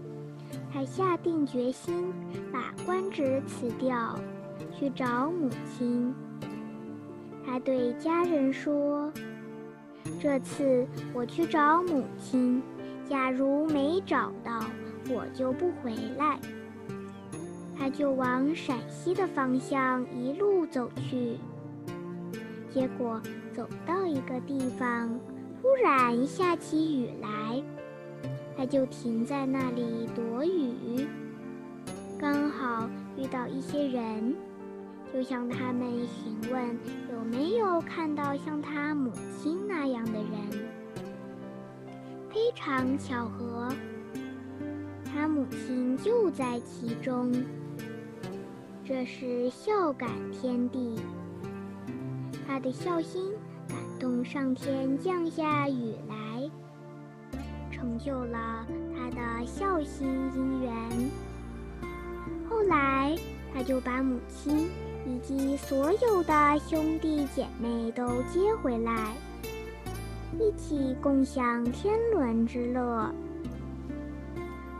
[0.73, 2.13] 他下定决心
[2.51, 4.17] 把官职辞掉，
[4.73, 6.13] 去找母亲。
[7.45, 9.11] 他对家人说
[10.19, 12.61] ：“这次我去找母亲，
[13.09, 14.63] 假如没找到，
[15.09, 16.39] 我就不回来。”
[17.77, 21.37] 他就往陕西的方向一路走去，
[22.69, 23.19] 结果
[23.53, 25.19] 走到一个地方，
[25.61, 27.61] 突然下起雨来，
[28.61, 31.07] 他就停在那里躲雨。
[32.19, 34.35] 刚好遇到一些人，
[35.11, 36.77] 就向他们询问
[37.11, 40.69] 有没有看到像他母亲那样的人。
[42.29, 43.67] 非常巧合，
[45.05, 47.33] 他母亲就在其中。
[48.85, 50.99] 这是孝感天地，
[52.45, 53.33] 他的孝心
[53.67, 56.20] 感动上天降下雨来，
[57.81, 58.63] 成就了
[58.95, 60.71] 他的孝心姻缘。
[62.47, 63.17] 后来，
[63.51, 64.69] 他就把母亲
[65.03, 69.15] 以及所有的兄弟姐妹都接回来，
[70.39, 73.11] 一起共享天伦之乐。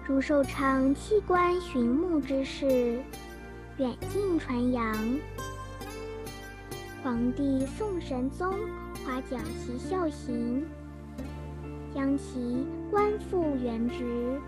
[0.05, 2.99] 朱寿昌弃官寻母之事。
[3.77, 4.95] 远近传扬，
[7.01, 8.53] 皇帝宋神宗
[9.03, 10.63] 夸奖其孝行，
[11.93, 14.39] 将其官复原职。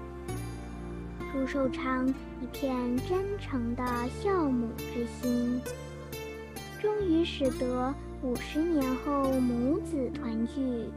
[1.31, 3.83] 朱寿昌一片真诚的
[4.21, 5.59] 孝母之心，
[6.81, 10.89] 终于使得五十年后母子团聚。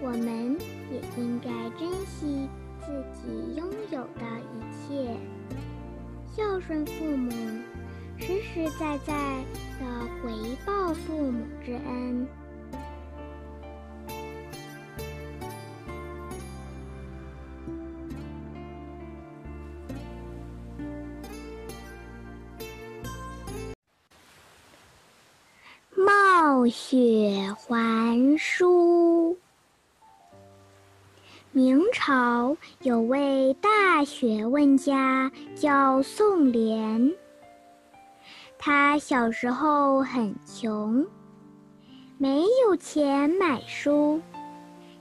[0.00, 0.56] 我们
[0.90, 2.48] 也应该珍惜
[2.80, 5.16] 自己拥有的一切。
[6.26, 7.30] 孝顺父母，
[8.18, 9.14] 实实在在
[9.78, 9.86] 的
[10.22, 10.32] 回
[10.66, 12.26] 报父母之恩。
[26.76, 29.38] 雪还书。
[31.52, 37.14] 明朝有位大学问家叫宋濂，
[38.58, 41.06] 他小时候很穷，
[42.18, 44.20] 没有钱买书，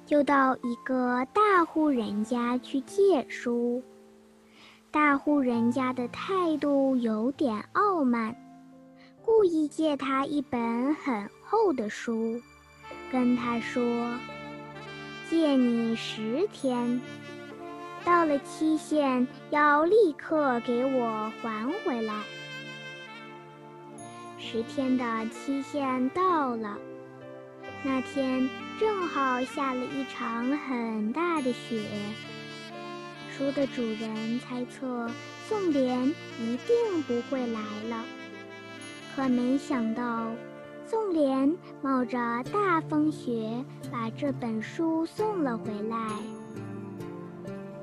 [0.05, 3.81] 就到一个大户人家去借书。
[4.91, 8.35] 大户人家的态度有点傲慢，
[9.25, 12.41] 故意借他一本很厚的书，
[13.11, 14.17] 跟他说。
[15.29, 16.99] 借你十天，
[18.03, 22.15] 到了期限要立刻给我还回来。
[24.39, 26.79] 十天的期限到了，
[27.83, 28.49] 那天
[28.79, 31.83] 正好下了一场很大的雪。
[33.37, 35.07] 书的主人猜测
[35.47, 37.59] 宋濂一定不会来
[37.89, 38.03] 了，
[39.15, 40.31] 可没想到。
[40.93, 42.19] 宋濂冒着
[42.53, 45.97] 大风雪把这本书送了回来，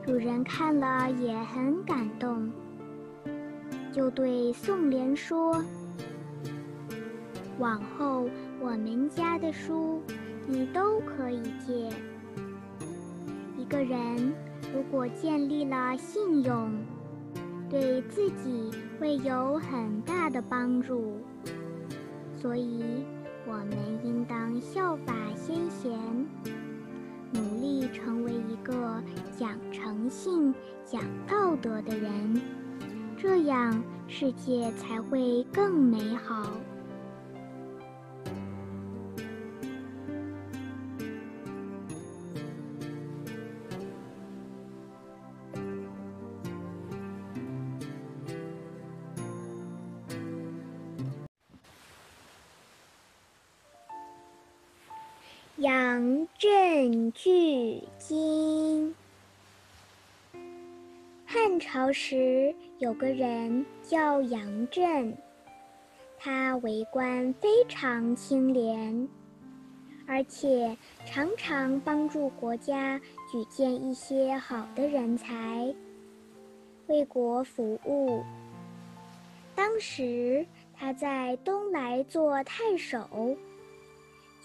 [0.07, 2.49] 主人看了也很感动，
[3.93, 5.61] 就对宋濂说
[7.59, 8.31] ：“往后
[8.61, 10.01] 我们家的书
[10.47, 11.91] 你都可以借。
[13.57, 14.32] 一个人
[14.73, 16.70] 如果建立了信用，
[17.69, 18.70] 对自己
[19.01, 21.19] 会有很大的帮助。”
[22.41, 23.05] 所以，
[23.47, 25.93] 我们应当效法先贤，
[27.33, 29.03] 努力成为一个
[29.37, 30.55] 讲诚信、
[30.87, 32.41] 讲道德的人，
[33.19, 36.51] 这样世界才会更美好。
[55.61, 58.95] 杨震巨今。
[61.27, 65.15] 汉朝时有个人叫杨震，
[66.19, 69.07] 他为官非常清廉，
[70.07, 70.74] 而且
[71.05, 72.99] 常常帮助国家
[73.31, 75.74] 举荐一些好的人才，
[76.87, 78.24] 为国服务。
[79.55, 83.37] 当时他在东莱做太守。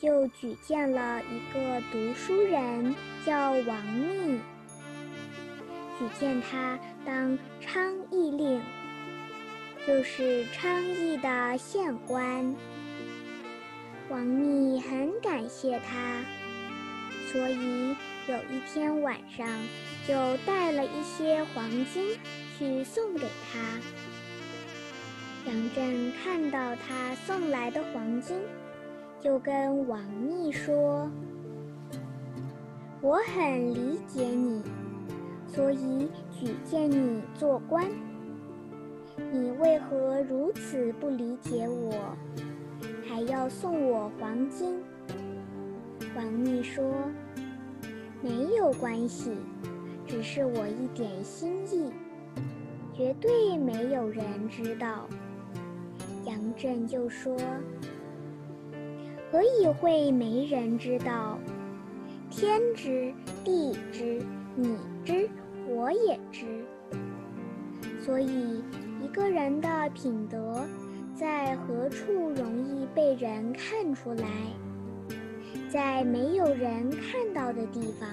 [0.02, 2.96] 就举荐了一个读书人，
[3.26, 4.40] 叫王密。
[5.98, 8.62] 举荐他当昌邑令，
[9.88, 12.54] 就是昌邑的县官。
[14.10, 16.22] 王密很感谢他，
[17.32, 17.96] 所以
[18.28, 19.48] 有一天晚上
[20.08, 22.18] 就带了一些黄金
[22.58, 23.60] 去送给他。
[25.48, 28.38] 杨震看到他送来的黄金，
[29.26, 31.10] 就跟王密说
[33.02, 34.62] ：“我很理解你，
[35.48, 37.88] 所以举荐你做官。
[39.32, 42.16] 你为何如此不理解我？”
[43.10, 44.80] 还要送我黄金，
[46.16, 46.94] 王密说
[48.22, 49.32] ：“没有关系，
[50.06, 51.92] 只是我一点心意，
[52.94, 55.10] 绝对没有人知道。”
[56.28, 57.36] 杨震就说
[59.36, 61.38] ：“何以会没人知道？
[62.30, 63.14] 天知，
[63.44, 64.26] 地知，
[64.56, 65.30] 你知，
[65.68, 66.64] 我也知。
[68.00, 68.64] 所以
[69.04, 70.64] 一个人的品德。”
[71.14, 74.28] 在何处容易被人看出来？
[75.70, 78.10] 在没有人看到的地方，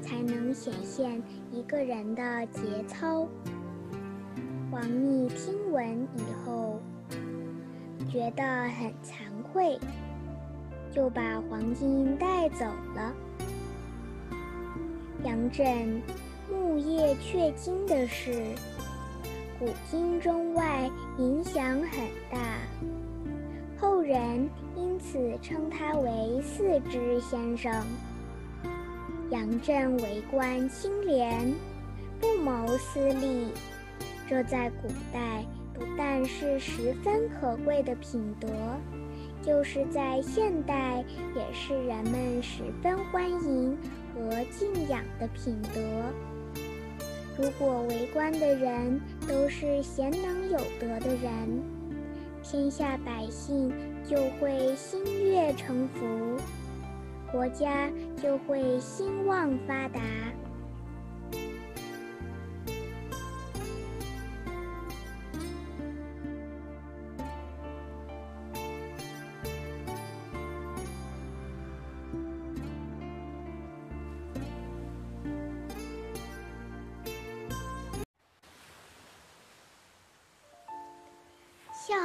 [0.00, 1.22] 才能显现
[1.52, 3.28] 一个人的节操。
[4.70, 6.80] 王密听闻以后，
[8.10, 9.78] 觉得很惭愧，
[10.94, 12.64] 就把黄金带走
[12.94, 13.12] 了。
[15.24, 16.00] 杨震
[16.48, 18.44] 木叶却金的是。
[19.58, 22.58] 古今中外影响很大，
[23.78, 27.72] 后人因此称他为四之先生。
[29.30, 31.54] 杨震为官清廉，
[32.20, 33.48] 不谋私利，
[34.28, 38.48] 这在古代不但是十分可贵的品德，
[39.44, 41.04] 就是在现代
[41.34, 43.76] 也是人们十分欢迎
[44.14, 45.80] 和敬仰的品德。
[47.36, 51.62] 如果为官的人都是贤能有德的人，
[52.42, 53.70] 天下百姓
[54.08, 56.06] 就会心悦诚服，
[57.30, 57.90] 国家
[58.22, 60.00] 就会兴旺发达。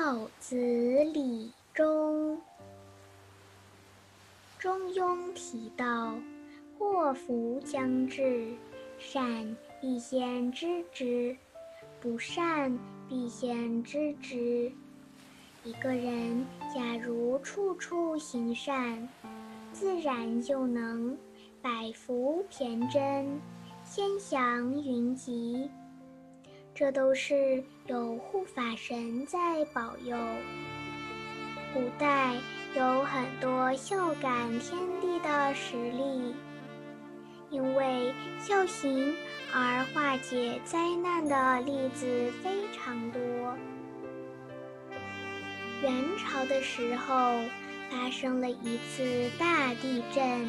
[0.09, 0.55] 孝子
[1.13, 2.41] 李忠，
[4.57, 6.15] 中庸提到：
[6.79, 8.47] 祸福将至，
[8.97, 11.37] 善必先知之，
[12.01, 12.75] 不善
[13.07, 14.71] 必先知之。
[15.63, 19.07] 一个人假如处处行善，
[19.71, 21.15] 自然就能
[21.61, 23.39] 百福田真，
[23.83, 25.69] 仙祥云集。
[26.73, 30.15] 这都是有护法神在保佑。
[31.73, 32.35] 古代
[32.75, 36.35] 有很多孝感天地的实例，
[37.49, 39.15] 因为孝行
[39.51, 43.21] 而化解灾难的例子非常多。
[45.81, 47.39] 元朝的时候，
[47.89, 50.47] 发生了一次大地震，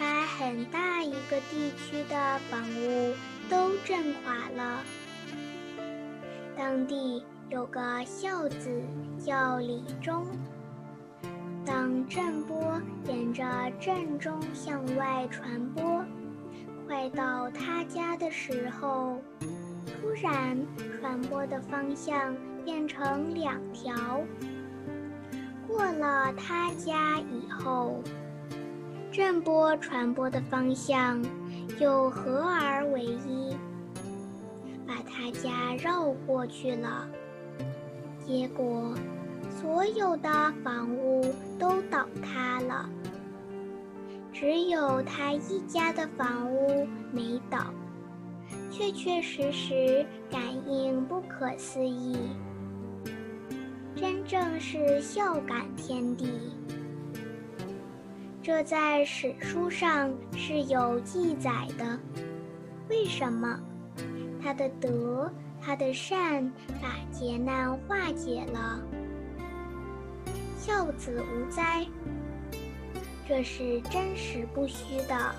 [0.00, 3.14] 把很大一个地区的房屋
[3.48, 4.82] 都震垮了。
[6.68, 8.82] 当地有个孝子
[9.24, 10.26] 叫李忠。
[11.64, 13.44] 当震波沿着
[13.78, 16.04] 震中向外传播，
[16.84, 19.22] 快到他家的时候，
[19.86, 20.58] 突然
[21.00, 22.34] 传播的方向
[22.64, 23.94] 变成两条。
[25.68, 28.02] 过了他家以后，
[29.12, 31.24] 震波传播的方向
[31.78, 33.55] 又合而为一。
[35.16, 37.08] 他家绕过去了，
[38.26, 38.94] 结果
[39.50, 41.24] 所有的房屋
[41.58, 42.86] 都倒塌了，
[44.30, 47.72] 只有他一家的房屋没倒，
[48.70, 52.14] 确确实实感应不可思议，
[53.94, 56.28] 真正是孝感天地。
[58.42, 61.98] 这在史书上是有记载的，
[62.90, 63.58] 为什么？
[64.46, 65.28] 他的德，
[65.60, 66.48] 他的善，
[66.80, 68.80] 把劫难化解了，
[70.56, 71.84] 孝子无灾，
[73.26, 75.34] 这是真实不虚的。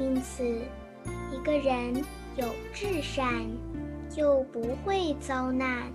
[0.00, 0.42] 因此，
[1.30, 2.02] 一个人
[2.38, 3.46] 有至善，
[4.08, 5.92] 就不会遭难。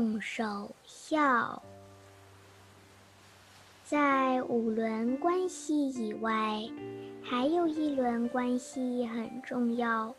[0.00, 1.62] 动手孝。
[3.84, 6.62] 在五伦关系以外，
[7.22, 10.14] 还有一伦关系很重要，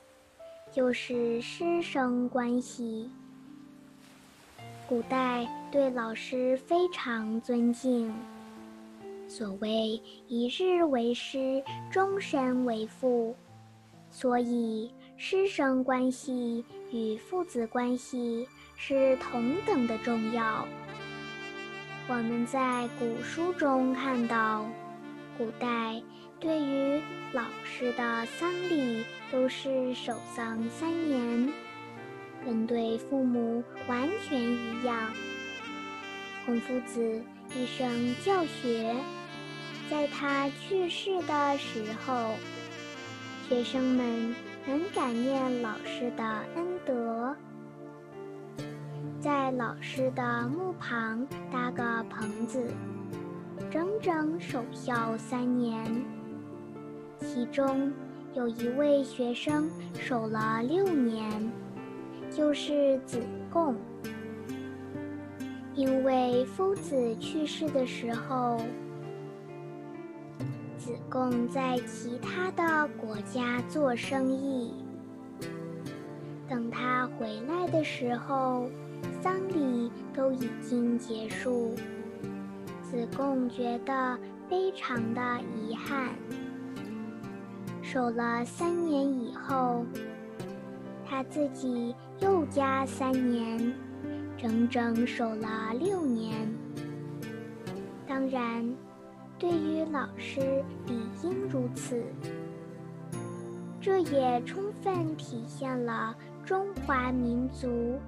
[0.71, 3.09] 就是师生关系。
[4.87, 8.13] 古代对老师非常尊敬，
[9.27, 13.35] 所谓一日为师，终身为父，
[14.11, 18.47] 所以师生关系与父子关系
[18.83, 20.67] 是同等的重要。
[22.07, 24.65] 我们在古书中看到，
[25.37, 26.01] 古代
[26.39, 26.99] 对于
[27.31, 31.53] 老师的丧礼都是守丧三年。
[32.43, 35.11] 跟对父母完全一样。
[36.43, 37.21] 孔夫子
[37.53, 38.95] 一生教学，
[39.91, 42.33] 在他去世的时候，
[43.47, 44.35] 学生们
[44.65, 46.23] 很感念老师的
[46.55, 47.35] 恩德，
[49.21, 52.59] 在老师的墓旁搭个棚子，
[53.69, 55.85] 整整守孝三年。
[57.19, 57.93] 其中
[58.33, 61.51] 有一位学生守了六年。
[62.31, 63.19] 就是子
[63.51, 63.75] 贡，
[65.75, 68.57] 因为夫子去世的时候，
[70.77, 74.73] 子贡在其他的国家做生意。
[76.47, 78.69] 等他回来的时候，
[79.21, 81.75] 丧礼都已经结束。
[82.81, 84.19] 子贡觉得
[84.49, 85.21] 非常的
[85.55, 86.09] 遗憾。
[87.81, 89.85] 守了三年以后。
[91.05, 93.73] 他自己又加三年，
[94.37, 96.47] 整整守了六年。
[98.07, 98.73] 当然，
[99.37, 102.01] 对于老师理应如此。
[103.81, 106.15] 这也充分体现了
[106.45, 107.99] 中华民族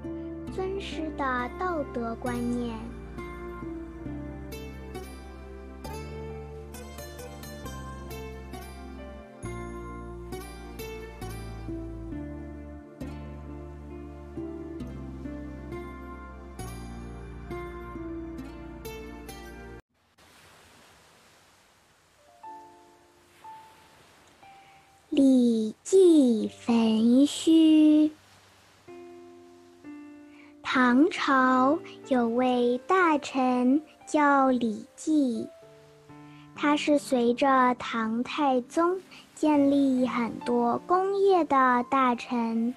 [0.56, 2.76] 尊师的道德观念。
[33.14, 35.48] 《大臣叫李绩，
[36.56, 39.00] 他是随着唐太宗
[39.36, 42.74] 建立很多功业的大臣。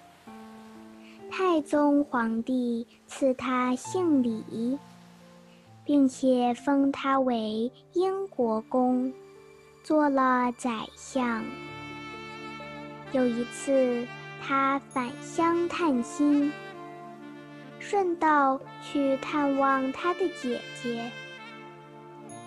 [1.31, 4.79] 太宗皇帝赐他姓李，
[5.87, 9.11] 并且封他为英国公，
[9.83, 11.43] 做了宰相。
[13.13, 14.07] 有一次，
[14.43, 16.53] 他返乡探亲，
[17.89, 21.09] 顺道去探望他的姐姐。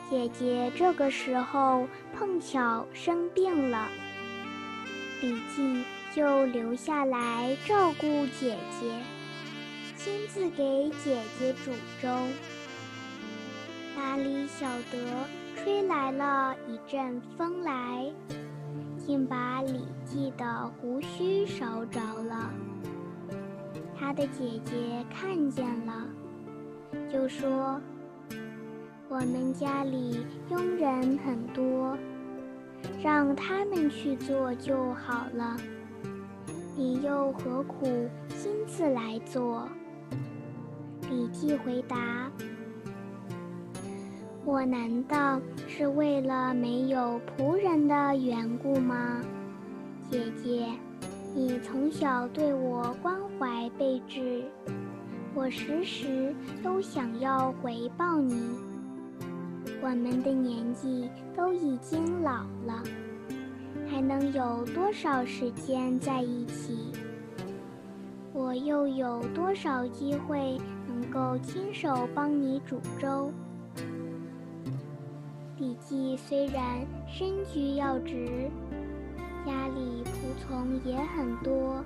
[0.10, 3.88] 姐姐这个时候碰巧生病了，
[5.22, 8.92] 李记就留下来照顾姐姐，
[9.96, 11.72] 亲自给姐姐煮
[12.02, 12.10] 粥。
[13.96, 15.26] 哪里晓得，
[15.56, 18.12] 吹来了一阵风来。
[18.98, 22.52] 竟把李记的胡须烧着了。
[24.00, 26.08] 他的姐姐看见了，
[27.12, 27.82] 就说
[29.10, 31.98] ：“我们家里佣人很多，
[33.04, 35.58] 让他们去做就好了。
[36.78, 37.86] 你又何苦
[38.30, 39.68] 亲自来做？”
[41.12, 42.32] 李记回答。
[44.46, 49.22] 我难道是为了没有仆人的缘故吗？
[50.10, 50.68] 姐姐，
[51.36, 54.44] 你从小对我关怀备至，
[55.34, 58.36] 我时时都想要回报你。
[59.82, 62.84] 我们的年纪都已经老了，
[63.90, 66.92] 还能有多少时间在一起？
[68.34, 73.32] 我又有多少机会能够亲手帮你煮粥？
[75.58, 78.52] 李记虽然身居要职，
[79.46, 81.82] 家里仆从也很多，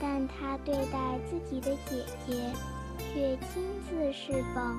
[0.00, 2.52] 但他对待自己的姐姐
[2.98, 4.78] 却亲自侍奉，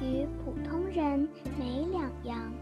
[0.00, 1.28] 与普通人
[1.58, 2.52] 没两样，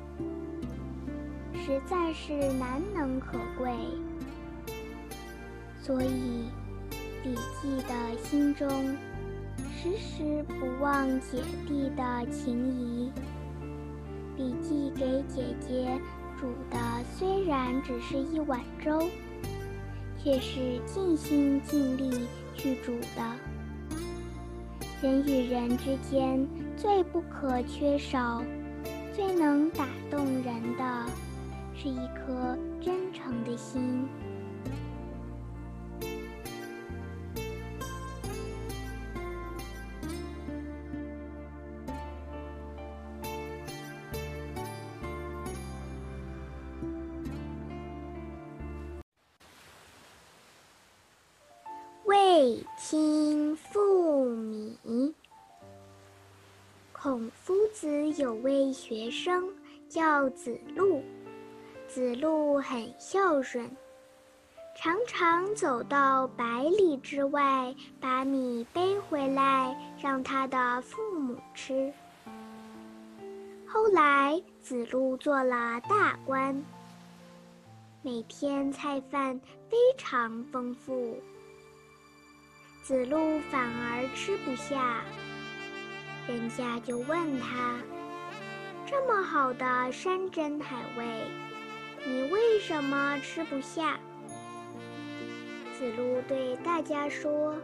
[1.55, 3.73] 实在是难能可贵。
[5.81, 6.45] 所以，
[7.25, 8.69] 李记的心中
[9.71, 13.11] 时时不忘姐弟的情谊。
[14.37, 15.99] 李记给姐姐
[16.41, 16.79] 煮的
[17.15, 19.09] 虽然只是一碗粥，
[20.23, 23.23] 却是尽心尽力去煮的。
[25.03, 26.47] 人与人之间
[26.77, 28.41] 最不可缺少、
[29.13, 31.07] 最能打动人的，
[31.75, 34.07] 是一颗真诚的心。
[58.17, 59.49] 有位学生
[59.89, 61.03] 叫子路，
[61.89, 63.71] 子路很孝顺，
[64.77, 71.93] 常常走到百里之外，把米背回来让他的父母吃。
[73.67, 76.63] 后来，子路做了大官，
[78.03, 79.41] 每天菜饭
[79.71, 81.19] 非常丰富。
[82.83, 85.03] 子路反而吃不下，
[86.27, 87.79] 人家就问他
[88.93, 91.25] ：“这么好的山珍海味，
[92.05, 93.99] 你为什么吃不下？”
[95.73, 97.57] 子路对大家说：“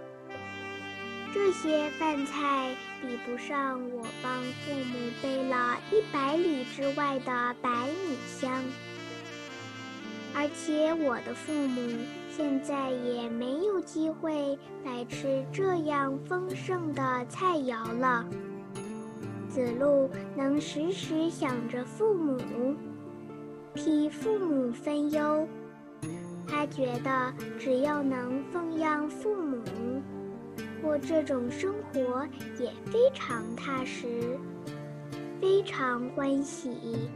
[1.34, 8.64] 这些饭菜比不上我帮父母背了一百里之外的百米香，
[10.34, 11.98] 而且我的父母。”
[12.38, 18.24] 现在也没有机会来吃这样丰盛的菜肴了。
[19.58, 22.76] 子路能时时想着父母，
[23.74, 25.48] 替父母分忧。
[26.46, 29.58] 他觉得只要能奉养父母，
[30.80, 32.24] 过这种生活
[32.60, 34.38] 也非常踏实，
[35.40, 37.10] 非常欢喜。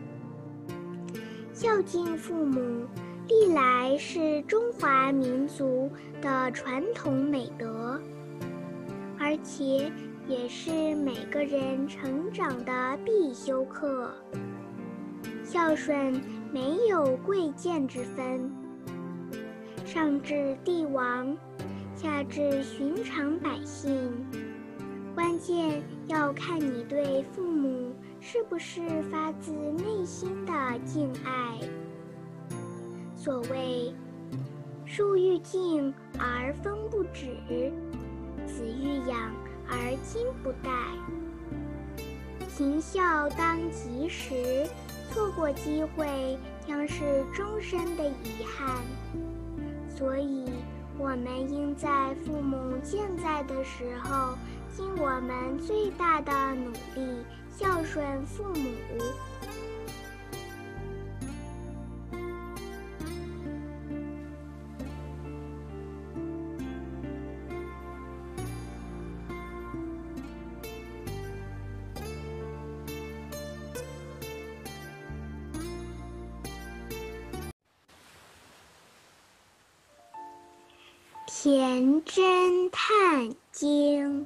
[1.52, 2.84] 孝敬父母。
[3.28, 5.88] 历来是中华民族
[6.20, 7.98] 的传统美德，
[9.18, 9.90] 而且
[10.28, 14.10] 也是每个人成长的必修课。
[15.44, 16.20] 孝顺
[16.52, 18.50] 没有贵贱之分，
[19.84, 21.36] 上至帝王，
[21.94, 24.10] 下至寻常百姓，
[25.14, 30.52] 关键要看你对父母是不是发自内心的
[30.84, 31.58] 敬爱。
[33.14, 33.92] 所谓
[34.86, 37.36] “树欲静而风不止，
[38.46, 39.32] 子欲养
[39.68, 40.70] 而今不待”。
[42.48, 44.66] 行孝当及时，
[45.10, 48.82] 错过机会将是终身的遗憾。
[49.88, 50.44] 所以，
[50.98, 54.36] 我们应在父母健在的时候，
[54.76, 58.70] 尽我们最大的努力孝顺父母。
[81.44, 84.24] 田真探经，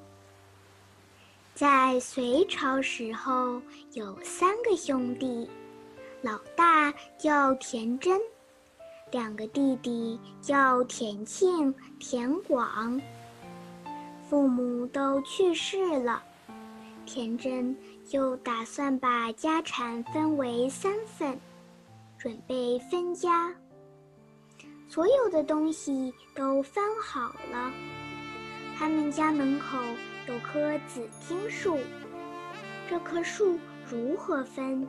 [1.54, 3.62] 在隋朝时候
[3.94, 5.48] 有三个兄弟，
[6.20, 8.20] 老大叫田真，
[9.12, 13.00] 两个弟弟叫田庆、田广。
[14.28, 16.22] 父母都去世了，
[17.06, 17.74] 田真
[18.06, 21.40] 就打算把家产分为三份，
[22.18, 23.54] 准备分家。
[24.88, 27.72] 所有的东西都分好了。
[28.78, 29.78] 他们家门口
[30.28, 31.78] 有棵紫荆树，
[32.88, 33.58] 这棵树
[33.90, 34.86] 如何分？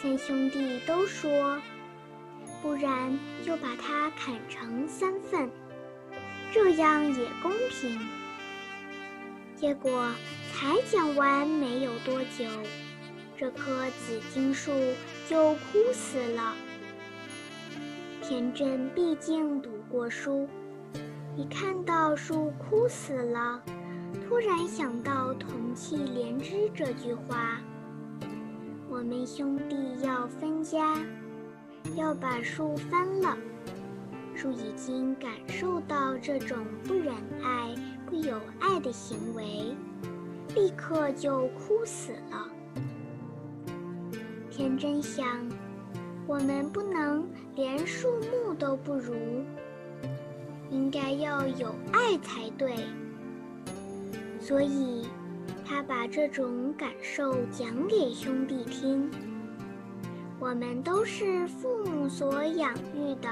[0.00, 1.60] 三兄弟都说，
[2.60, 5.48] 不然就把它砍成三份，
[6.52, 8.00] 这样也公平。
[9.54, 10.10] 结果
[10.52, 12.44] 才讲完没有多久，
[13.38, 14.72] 这棵紫荆树
[15.28, 16.56] 就枯死了。
[18.32, 20.48] 田真毕竟读过书，
[21.36, 23.62] 一看到树枯死了，
[24.26, 27.60] 突然想到“同气连枝”这句话。
[28.88, 30.96] 我们兄弟要分家，
[31.94, 33.36] 要把树翻了。
[34.34, 37.14] 树已经感受到这种不仁
[37.44, 37.74] 爱、
[38.06, 39.76] 不友爱的行为，
[40.54, 42.48] 立刻就枯死了。
[44.50, 45.26] 田真想。
[46.32, 49.12] 我们不能连树木都不如，
[50.70, 52.74] 应该要有爱才对。
[54.40, 55.06] 所以，
[55.62, 59.10] 他把这种感受讲给兄弟听。
[60.40, 63.28] 我们都是父母所养育的，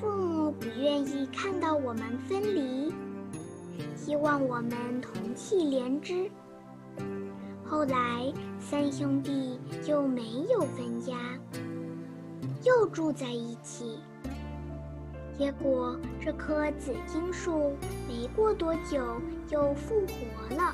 [0.00, 2.90] 父母不愿意看到我们分离，
[3.94, 6.26] 希望我们同气连枝。
[7.74, 11.12] 后来三兄弟就没有分家，
[12.62, 13.98] 又住在一起。
[15.36, 17.72] 结果这棵紫荆树
[18.06, 19.20] 没过多久
[19.50, 20.72] 又复活了。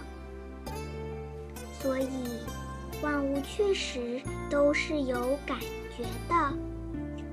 [1.80, 2.44] 所以，
[3.02, 4.20] 万物确实
[4.50, 5.58] 都是有感
[5.96, 6.52] 觉的，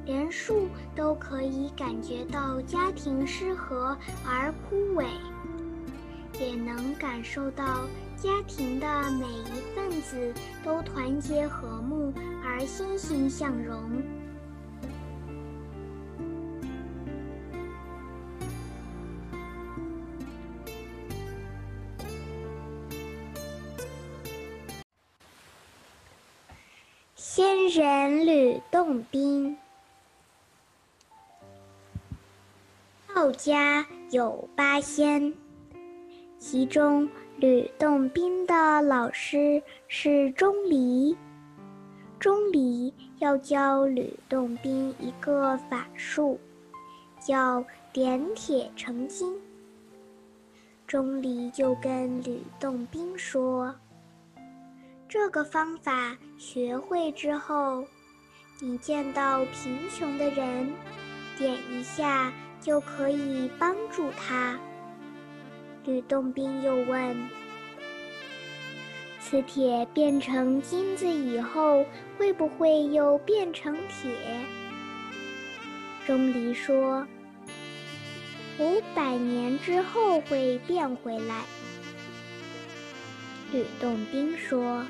[0.05, 5.07] 连树都可以感觉到家庭失和而枯萎，
[6.39, 7.81] 也能感受到
[8.17, 10.33] 家庭的每一份子
[10.65, 12.11] 都团结和睦
[12.43, 14.01] 而欣欣向荣。
[27.15, 29.55] 仙人吕洞宾。
[33.13, 35.33] 道家有八仙，
[36.39, 37.09] 其中
[37.39, 41.15] 吕洞宾的老师是钟离。
[42.19, 46.39] 钟离要教吕洞宾一个法术，
[47.19, 49.39] 叫点铁成金。
[50.87, 53.75] 钟离就跟吕洞宾说。
[55.07, 57.85] 这个方法学会之后，
[58.59, 60.73] 你见到贫穷的人，
[61.37, 64.59] 点一下就可以帮助他。
[65.87, 67.15] 吕洞宾又问
[69.21, 71.85] ：“磁铁变成金子以后，
[72.17, 74.11] 会不会又变成铁？”
[76.05, 77.07] 钟离说
[78.59, 81.45] ：“五百年之后会变回来。”
[83.53, 84.85] 吕洞宾说：“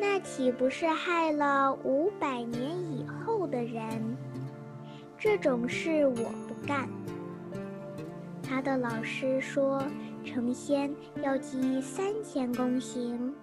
[0.00, 4.16] 那岂不是害了五百年以后的人？
[5.18, 6.14] 这种事我
[6.48, 6.88] 不干。”
[8.46, 9.82] 他的老师说
[10.24, 13.34] ：“成仙要积三千功行。”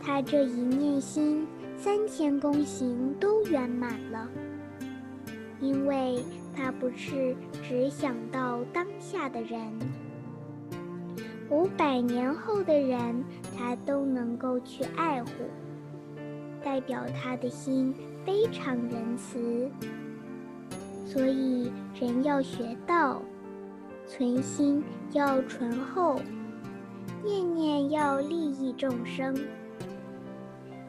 [0.00, 1.46] 他这一念心，
[1.76, 4.28] 三千功行都圆满了，
[5.60, 6.24] 因为
[6.56, 9.60] 他不是只想到当下的人。
[11.50, 13.24] 五百年后的人，
[13.58, 15.30] 他都能够去爱护，
[16.62, 17.94] 代表他的心
[18.24, 19.68] 非常仁慈。
[21.04, 23.20] 所以人要学道，
[24.10, 24.82] 存心
[25.12, 26.20] 要醇厚，
[27.22, 29.32] 念念要利益众生。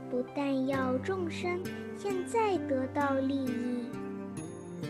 [0.10, 1.62] 不但要众生
[1.96, 3.86] 现在得到利益，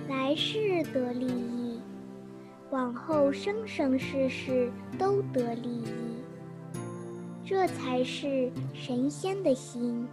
[0.08, 1.82] 来世得利益。
[2.70, 5.94] 往后生生世世都得利益，
[7.46, 10.08] 这才是神仙的心。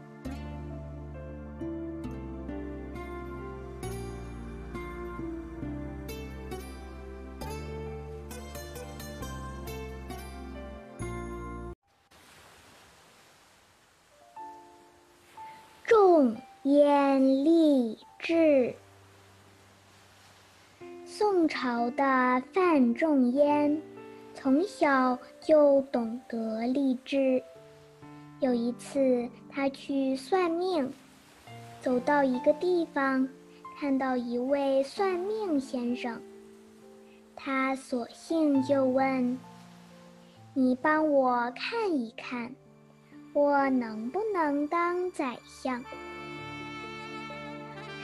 [16.68, 18.74] 众烟立志。
[21.06, 23.80] 宋朝的范仲淹，
[24.34, 27.42] 从小就懂得励志。
[28.40, 30.92] 有一次，他去算命，
[31.80, 33.26] 走到一个地方，
[33.80, 36.20] 看到一位算命先生，
[37.34, 39.38] 他索性就问
[40.52, 42.54] ：“你帮我看一看，
[43.32, 45.82] 我能不能当宰相？”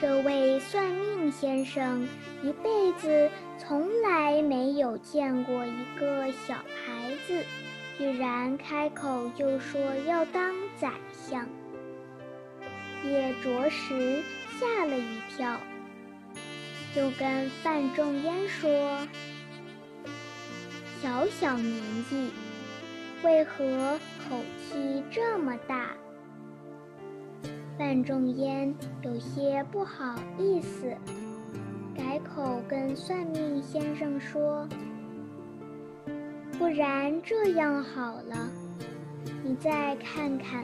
[0.01, 2.07] 这位算命先生
[2.43, 7.41] 一辈子从来没有见过一个小孩子，
[7.97, 11.47] 居然开口就说要当宰相，
[13.05, 14.21] 也着实
[14.59, 15.57] 吓了一跳，
[16.93, 19.07] 就跟范仲淹说
[21.01, 22.31] ：“小小年纪，
[23.23, 23.97] 为何
[24.29, 25.95] 口气这么大？”
[27.77, 30.95] 范仲淹有些不好意思，
[31.93, 34.65] 改口跟算命先生说
[36.57, 38.49] ：“不然这样好了，
[39.43, 40.63] 你再看看，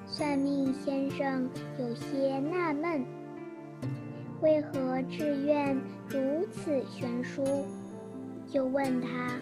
[0.07, 1.47] 算命先生
[1.79, 3.05] 有些纳闷，
[4.41, 5.77] 为何志愿
[6.09, 7.45] 如此悬殊，
[8.47, 9.37] 就问他。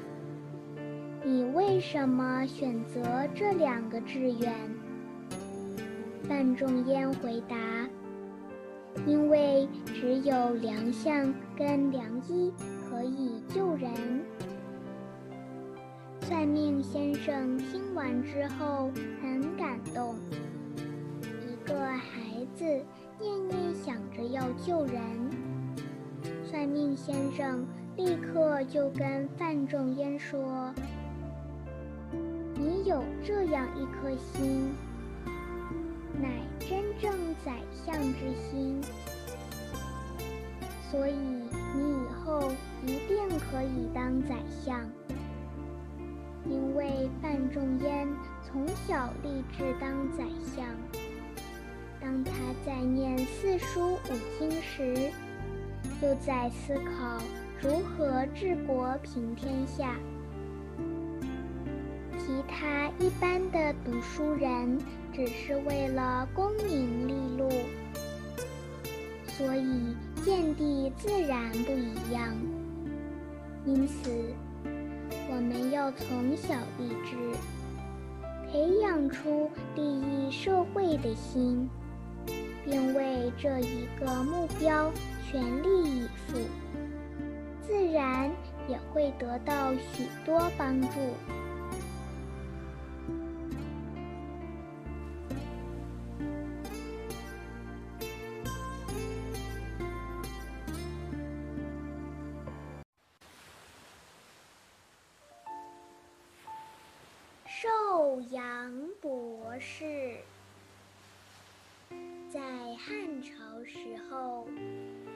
[1.23, 4.55] 你为什么选择这两个志愿？
[6.27, 7.57] 范仲淹回答
[9.07, 12.51] ：“因为只有良相跟良医
[12.89, 13.91] 可以救人。”
[16.23, 18.91] 算命先生听完之后
[19.21, 20.15] 很感动，
[21.21, 22.65] 一个孩子
[23.19, 24.95] 念念想着要救人，
[26.45, 27.67] 算命先生
[27.97, 30.73] 立刻就跟范仲淹说
[32.61, 34.75] ：“你有这样一颗心，
[36.21, 36.29] 乃
[36.59, 36.69] 真
[37.01, 37.11] 正
[37.43, 38.79] 宰相之心，
[40.91, 42.53] 所以你以后
[42.85, 44.79] 一定可以当宰相。”
[46.45, 48.07] 因为范仲淹
[48.43, 50.25] 从小立志当宰
[50.55, 50.67] 相，
[51.99, 52.33] 当他
[52.67, 55.11] 在念四书五经时，
[55.99, 57.23] 就在思考
[57.63, 59.95] 如何治国平天下。
[62.51, 64.79] 他一般的读书人
[65.15, 67.49] 只是为了功名利禄，
[69.29, 72.35] 所以见地自然不一样。
[73.65, 74.11] 因此。
[75.33, 77.17] 我们要从小立志，
[78.51, 81.71] 培养出利益社会的心，
[82.65, 84.93] 并为这一个目标
[85.31, 86.39] 全力以赴，
[87.63, 88.31] 自然
[88.69, 90.89] 也会得到许多帮助。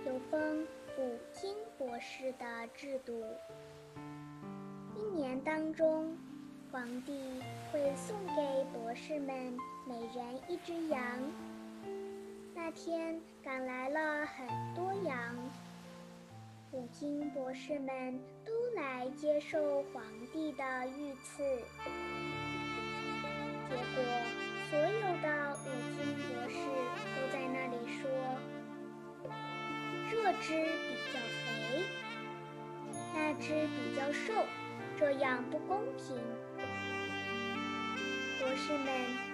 [0.07, 0.67] 有封
[0.99, 2.45] 五经博士的
[2.75, 3.25] 制度，
[4.95, 6.17] 一年当中，
[6.71, 7.13] 皇帝
[7.73, 9.57] 会送给博士们
[9.87, 11.01] 每人一只羊。
[12.55, 15.37] 那天赶来了很多羊，
[16.73, 20.03] 五经博士们都来接受皇
[20.33, 21.43] 帝的御赐。
[23.69, 24.03] 结果，
[24.71, 25.99] 所有的五经
[26.29, 26.57] 博士
[27.15, 28.09] 都在那里说
[30.25, 31.85] ：“这只比较肥，
[33.13, 34.33] 那只比较瘦，
[34.99, 36.17] 这样不公平。”
[38.41, 38.87] 博士们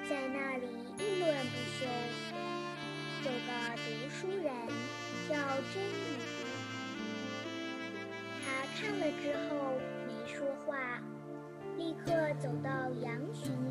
[0.09, 0.67] 在那里
[0.99, 1.87] 议论不休。
[3.23, 4.53] 有个读书人
[5.29, 5.37] 叫
[5.73, 6.19] 真宇，
[8.43, 11.01] 他看了之后没说话，
[11.77, 13.53] 立刻走到羊群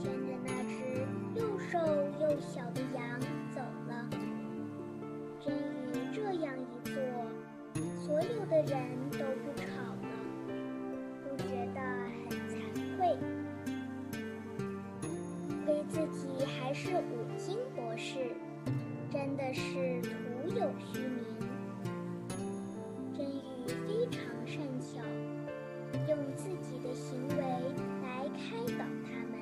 [0.00, 1.78] 牵着那只又瘦
[2.22, 3.20] 又小的羊。
[5.48, 6.94] 真宇这样一做，
[7.96, 8.76] 所有的人
[9.12, 9.64] 都不吵
[10.02, 10.08] 了，
[11.24, 11.80] 都觉得
[12.28, 12.52] 很惭
[12.98, 13.16] 愧，
[15.64, 18.36] 亏自己还是五经博士，
[19.10, 20.10] 真的是徒
[20.54, 21.24] 有虚名。
[23.16, 25.00] 真宇非常善巧，
[26.08, 27.36] 用自己的行为
[28.02, 28.38] 来开
[28.76, 29.34] 导他们。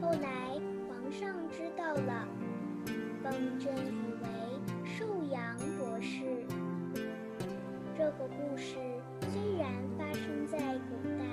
[0.00, 2.28] 后来，皇上知道了，
[3.22, 4.26] 封真宇为
[4.84, 6.44] 寿阳博士。
[7.96, 8.76] 这个故事
[9.30, 11.24] 虽然发生在古代，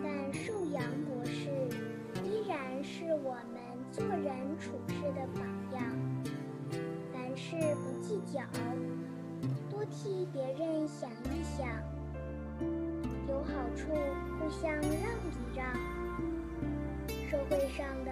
[0.00, 1.50] 但寿阳博士
[2.22, 3.60] 依然是我们
[3.90, 5.82] 做人处事的榜样。
[7.12, 8.40] 凡事不计较，
[9.68, 11.66] 多替别人想一想，
[13.28, 13.88] 有好处
[14.38, 15.66] 互相让一让。
[17.28, 18.10] 社会上的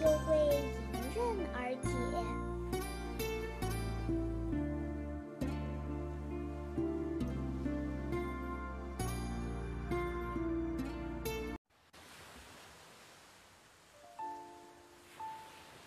[0.00, 0.36] 就会
[0.92, 1.22] 迎刃
[1.54, 1.88] 而解。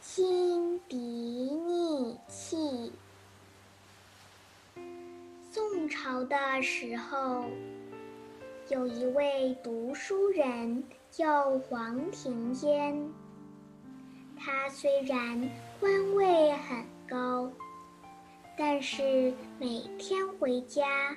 [0.02, 2.92] 清鼻逆气。
[5.52, 7.46] 宋朝的时候，
[8.70, 10.84] 有一位读书人。
[11.10, 13.10] 叫黄庭坚，
[14.48, 17.52] 他虽然官位很高，
[18.58, 21.14] 但是每天回家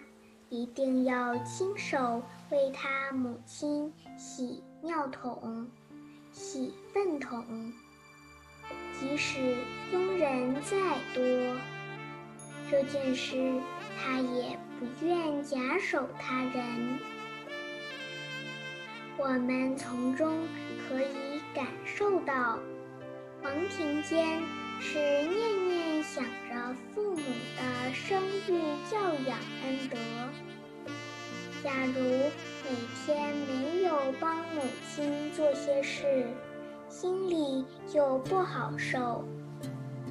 [0.48, 2.20] 一定要亲手
[2.51, 5.69] 为他母亲洗尿桶、
[6.32, 7.73] 洗粪桶，
[8.98, 9.55] 即使
[9.93, 10.77] 佣人再
[11.15, 11.23] 多，
[12.69, 13.61] 这件事
[13.97, 16.98] 他也不愿假手他人。
[19.16, 20.36] 我们从中
[20.89, 22.59] 可以感受到，
[23.42, 24.42] 黄庭坚
[24.80, 27.22] 是念念想着父母
[27.56, 28.60] 的生育
[28.90, 29.96] 教养恩德。
[31.64, 32.76] 假如每
[33.06, 34.60] 天没有帮母
[34.94, 36.26] 亲做些事，
[36.90, 39.24] 心里就不好受。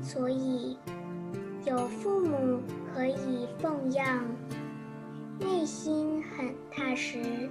[0.01, 0.75] 所以，
[1.65, 2.61] 有父母
[2.95, 4.25] 可以奉养，
[5.39, 7.47] 内心很踏实。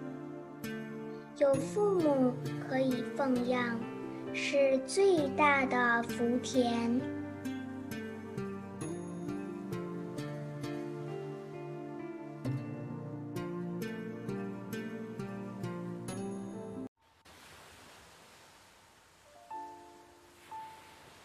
[1.38, 2.34] 有父母
[2.68, 3.78] 可以奉养，
[4.34, 7.00] 是最大的福田。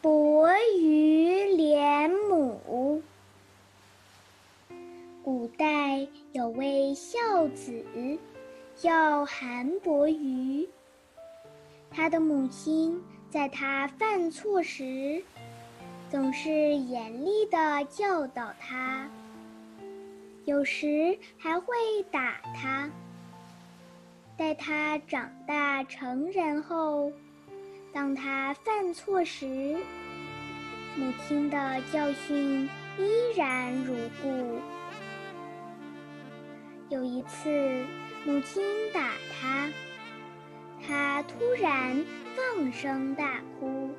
[0.01, 3.01] 伯鱼怜母。
[5.23, 7.83] 古代有位孝子。
[8.75, 10.67] 叫韩伯鱼。
[11.95, 12.99] 他的母亲
[13.29, 15.23] 在他犯错时，
[16.09, 19.07] 总是严厉地教导他，
[20.45, 21.67] 有时还会
[22.11, 22.89] 打他。
[24.35, 27.11] 待他长大成人后，
[27.93, 29.77] 当他犯错时，
[30.95, 32.67] 母亲的教训
[32.97, 34.59] 依然如故。
[36.89, 37.85] 有一次。
[38.25, 38.63] 母亲
[38.93, 39.69] 打他，
[40.87, 42.03] 他突然
[42.35, 43.89] 放声大哭。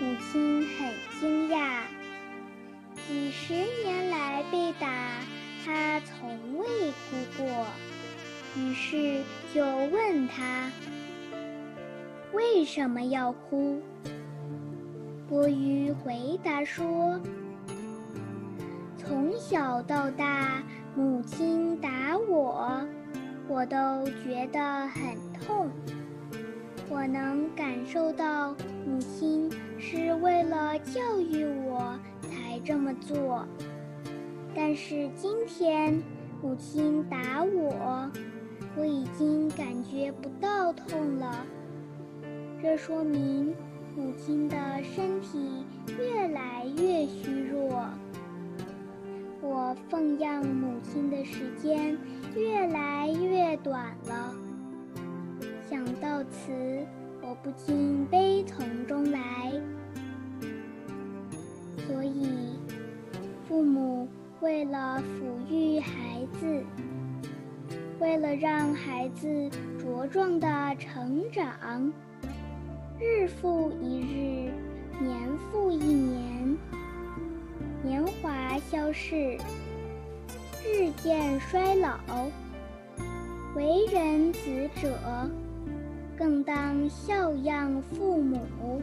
[0.00, 1.82] 母亲很惊讶，
[3.06, 3.54] 几十
[3.84, 4.88] 年来被打，
[5.64, 7.66] 他从未哭过。
[8.56, 9.22] 于是
[9.54, 10.70] 就问他
[12.32, 13.82] ：“为什么要哭？”
[15.28, 17.20] 波鱼回答说
[18.98, 20.62] ：“从小到大。”
[20.94, 22.86] 母亲打我，
[23.48, 23.76] 我都
[24.24, 25.70] 觉得很痛。
[26.88, 28.54] 我能感受到
[28.86, 33.46] 母亲是为了教育我才这么做。
[34.54, 36.02] 但是今天
[36.42, 38.10] 母亲打我，
[38.76, 41.46] 我已经感觉不到痛了。
[42.62, 43.54] 这说明
[43.96, 45.64] 母亲的身体
[45.98, 47.84] 越来越虚弱。
[49.42, 51.98] 我奉养母亲的时间
[52.36, 54.32] 越来越短了，
[55.68, 56.86] 想到此，
[57.20, 59.52] 我不禁悲从中来。
[61.76, 62.56] 所以，
[63.48, 64.08] 父母
[64.40, 66.62] 为了抚育孩子，
[67.98, 69.26] 为了让孩子
[69.76, 70.46] 茁壮的
[70.78, 71.92] 成长，
[73.00, 74.52] 日复一日，
[75.00, 76.56] 年复一年。
[77.84, 79.36] 年华消逝，
[80.64, 81.98] 日渐衰老，
[83.56, 84.96] 为人子者，
[86.16, 88.80] 更当孝养父母。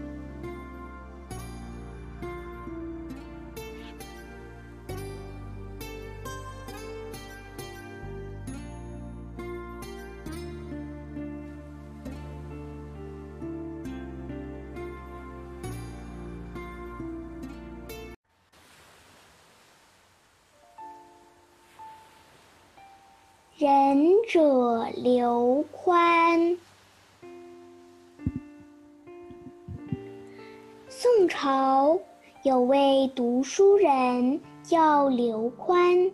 [34.70, 36.12] 叫刘宽，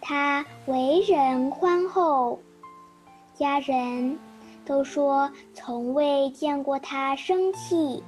[0.00, 2.38] 他为人宽厚，
[3.34, 4.16] 家人
[4.64, 8.00] 都说从未见过他生气，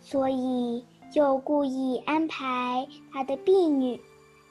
[0.00, 4.00] 所以就故意安排他的婢女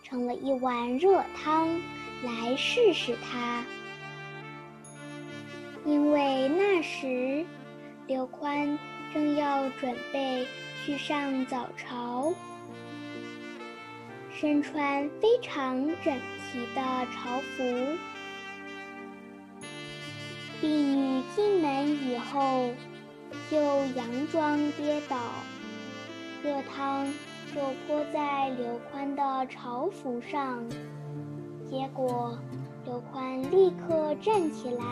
[0.02, 1.68] 盛了一碗热汤。
[2.24, 3.66] 来试试他，
[5.86, 7.44] 因为那时
[8.08, 8.80] 刘宽
[9.14, 10.46] 正要准备
[10.86, 12.32] 去上早朝，
[14.42, 16.20] 身穿非常整
[16.52, 16.82] 齐的
[17.14, 17.64] 朝服。
[20.60, 22.72] 婢女进门以后，
[23.52, 23.60] 就
[23.94, 25.16] 佯装跌倒，
[26.42, 27.06] 热汤
[27.54, 30.68] 就泼在刘宽的朝服上。
[31.70, 32.36] 结果，
[32.84, 34.84] 刘宽立刻站起来，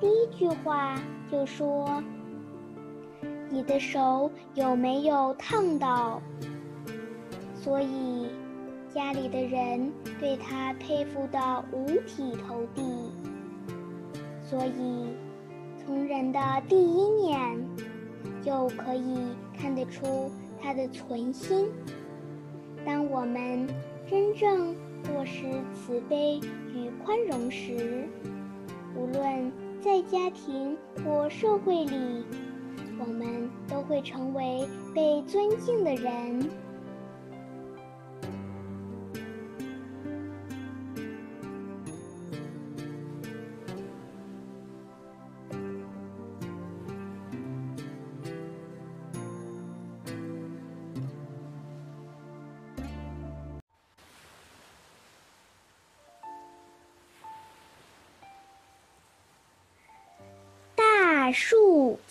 [0.00, 0.96] 第一句话
[1.32, 2.00] 就说
[3.50, 6.22] ：“你的手有没有烫到？”
[7.62, 8.26] 所以，
[8.94, 12.82] 家里的人对他佩服的五体投地。
[14.42, 15.14] 所以，
[15.76, 17.58] 从人的第一眼
[18.42, 19.18] 就可以
[19.56, 20.30] 看得出
[20.60, 21.68] 他的存心。
[22.84, 23.66] 当我们
[24.08, 24.74] 真正……
[25.14, 26.38] 落实慈悲
[26.74, 28.06] 与宽容时，
[28.94, 29.50] 无论
[29.80, 32.22] 在家庭或社会里，
[32.98, 36.50] 我们都会成为被尊敬的人。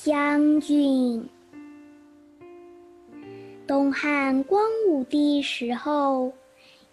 [0.01, 1.27] 将军。
[3.67, 6.31] 东汉光武帝时候，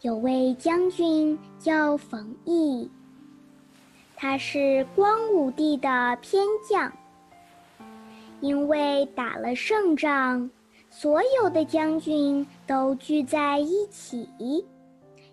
[0.00, 2.90] 有位将军叫冯异，
[4.16, 6.92] 他是光武帝的偏将。
[8.40, 10.50] 因为打了胜仗，
[10.90, 14.28] 所有的将军都聚在一起，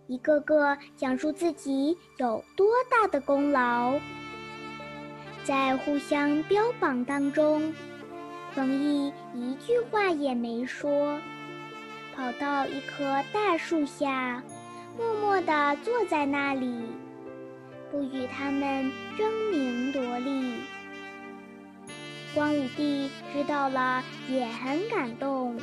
[0.05, 3.99] 一个个讲述自己有多大的功劳。
[5.45, 7.73] 在互相标榜当中，
[8.53, 11.19] 冯异一句话也没说，
[12.15, 14.41] 跑到一棵大树下，
[14.97, 16.73] 默默地坐在那里，
[17.91, 20.61] 不与他们争名夺利。
[22.33, 25.59] 光武帝知道了也很感动，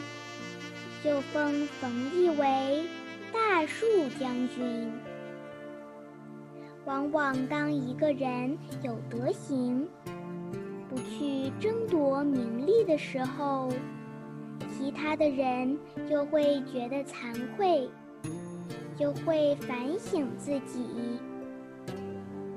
[1.03, 2.85] 就封冯异为
[3.33, 3.87] 大树
[4.21, 4.93] 将军。
[6.87, 9.87] 往往当一个人有德行，
[10.89, 13.69] 不去争夺名利的时候，
[14.73, 15.79] 其他的人
[16.09, 17.89] 就会觉得惭愧，
[18.97, 21.21] 就会反省自己。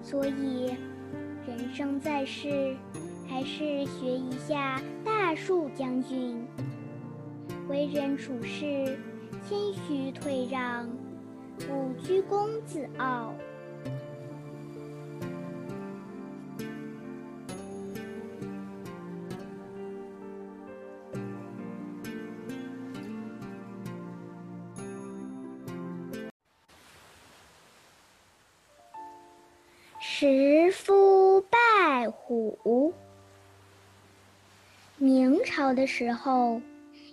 [0.02, 0.74] 所以，
[1.46, 2.76] 人生在世，
[3.28, 6.46] 还是学一下大树将军，
[7.68, 8.98] 为人处事
[9.44, 10.88] 谦虚退让，
[11.58, 13.34] 不居功自傲。
[32.26, 32.94] 虎。
[34.98, 36.62] 明朝的时候，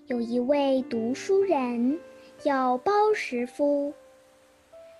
[0.06, 1.98] 有一位读书人
[2.38, 3.92] 叫包石夫，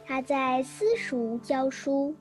[0.04, 2.14] 他在私塾教书。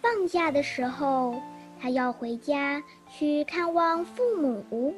[0.00, 1.34] 放假的时候，
[1.78, 4.94] 他要回家去看望父母，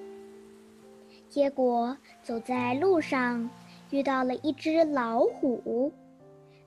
[1.28, 3.50] 结果走在路上
[3.90, 5.92] 遇到了一只老虎，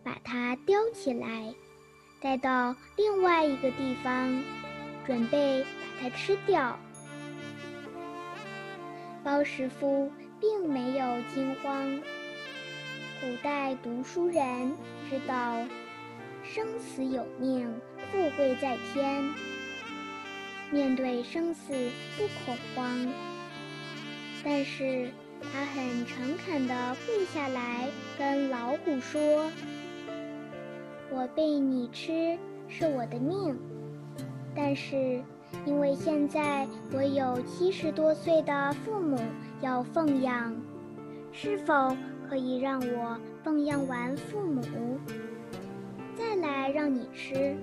[0.03, 1.53] 把它叼起来。
[2.21, 4.43] 带到另外一个地方，
[5.09, 5.65] 准备
[5.99, 6.77] 把它吃掉。
[9.23, 11.99] 包师傅并没有惊慌。
[13.19, 14.71] 古代读书人
[15.09, 15.65] 知道，
[16.43, 17.67] 生死有命，
[18.11, 19.27] 富贵在天。
[20.69, 21.73] 面对生死
[22.15, 23.07] 不恐慌，
[24.43, 25.09] 但是
[25.41, 29.51] 他很诚恳地跪下来跟老虎说。
[31.09, 32.37] 我被你吃
[32.67, 33.59] 是我的命，
[34.55, 35.21] 但是
[35.65, 39.17] 因为现在我有七十多岁的父母
[39.61, 40.55] 要奉养，
[41.31, 41.95] 是否
[42.29, 44.61] 可以让我奉养完父母，
[46.17, 47.55] 再来让你吃？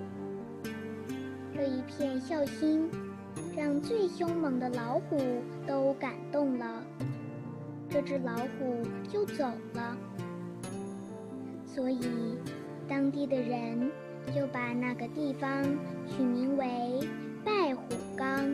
[1.53, 2.89] 这一片孝心，
[3.55, 5.17] 让最凶猛的老虎
[5.65, 6.83] 都感动了，
[7.89, 9.43] 这只老虎就走
[9.73, 9.97] 了。
[11.65, 12.37] 所以。
[12.89, 13.91] 当地的人
[14.33, 15.63] 就把那个地方
[16.05, 16.99] 取名为
[17.43, 17.81] 拜虎
[18.15, 18.45] 岗，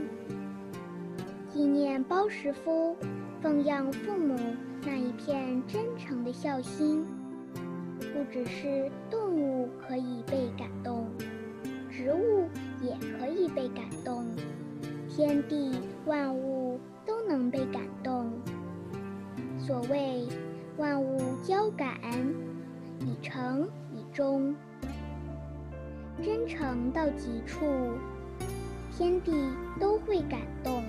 [1.52, 2.96] 纪念包师傅
[3.42, 4.38] 奉养父母
[4.86, 7.06] 那一片真诚的孝心。
[8.00, 11.08] 不只是动物可以被感动，
[11.90, 12.48] 植物
[12.82, 14.26] 也可以被感动，
[15.10, 15.72] 天地
[16.06, 18.32] 万物都能被感动。
[19.58, 20.28] 所谓
[20.78, 21.98] 万物交感，
[23.00, 23.68] 以诚。
[23.96, 24.56] 以终，
[26.22, 27.66] 真诚到极处，
[28.96, 29.32] 天地
[29.80, 30.84] 都会感动。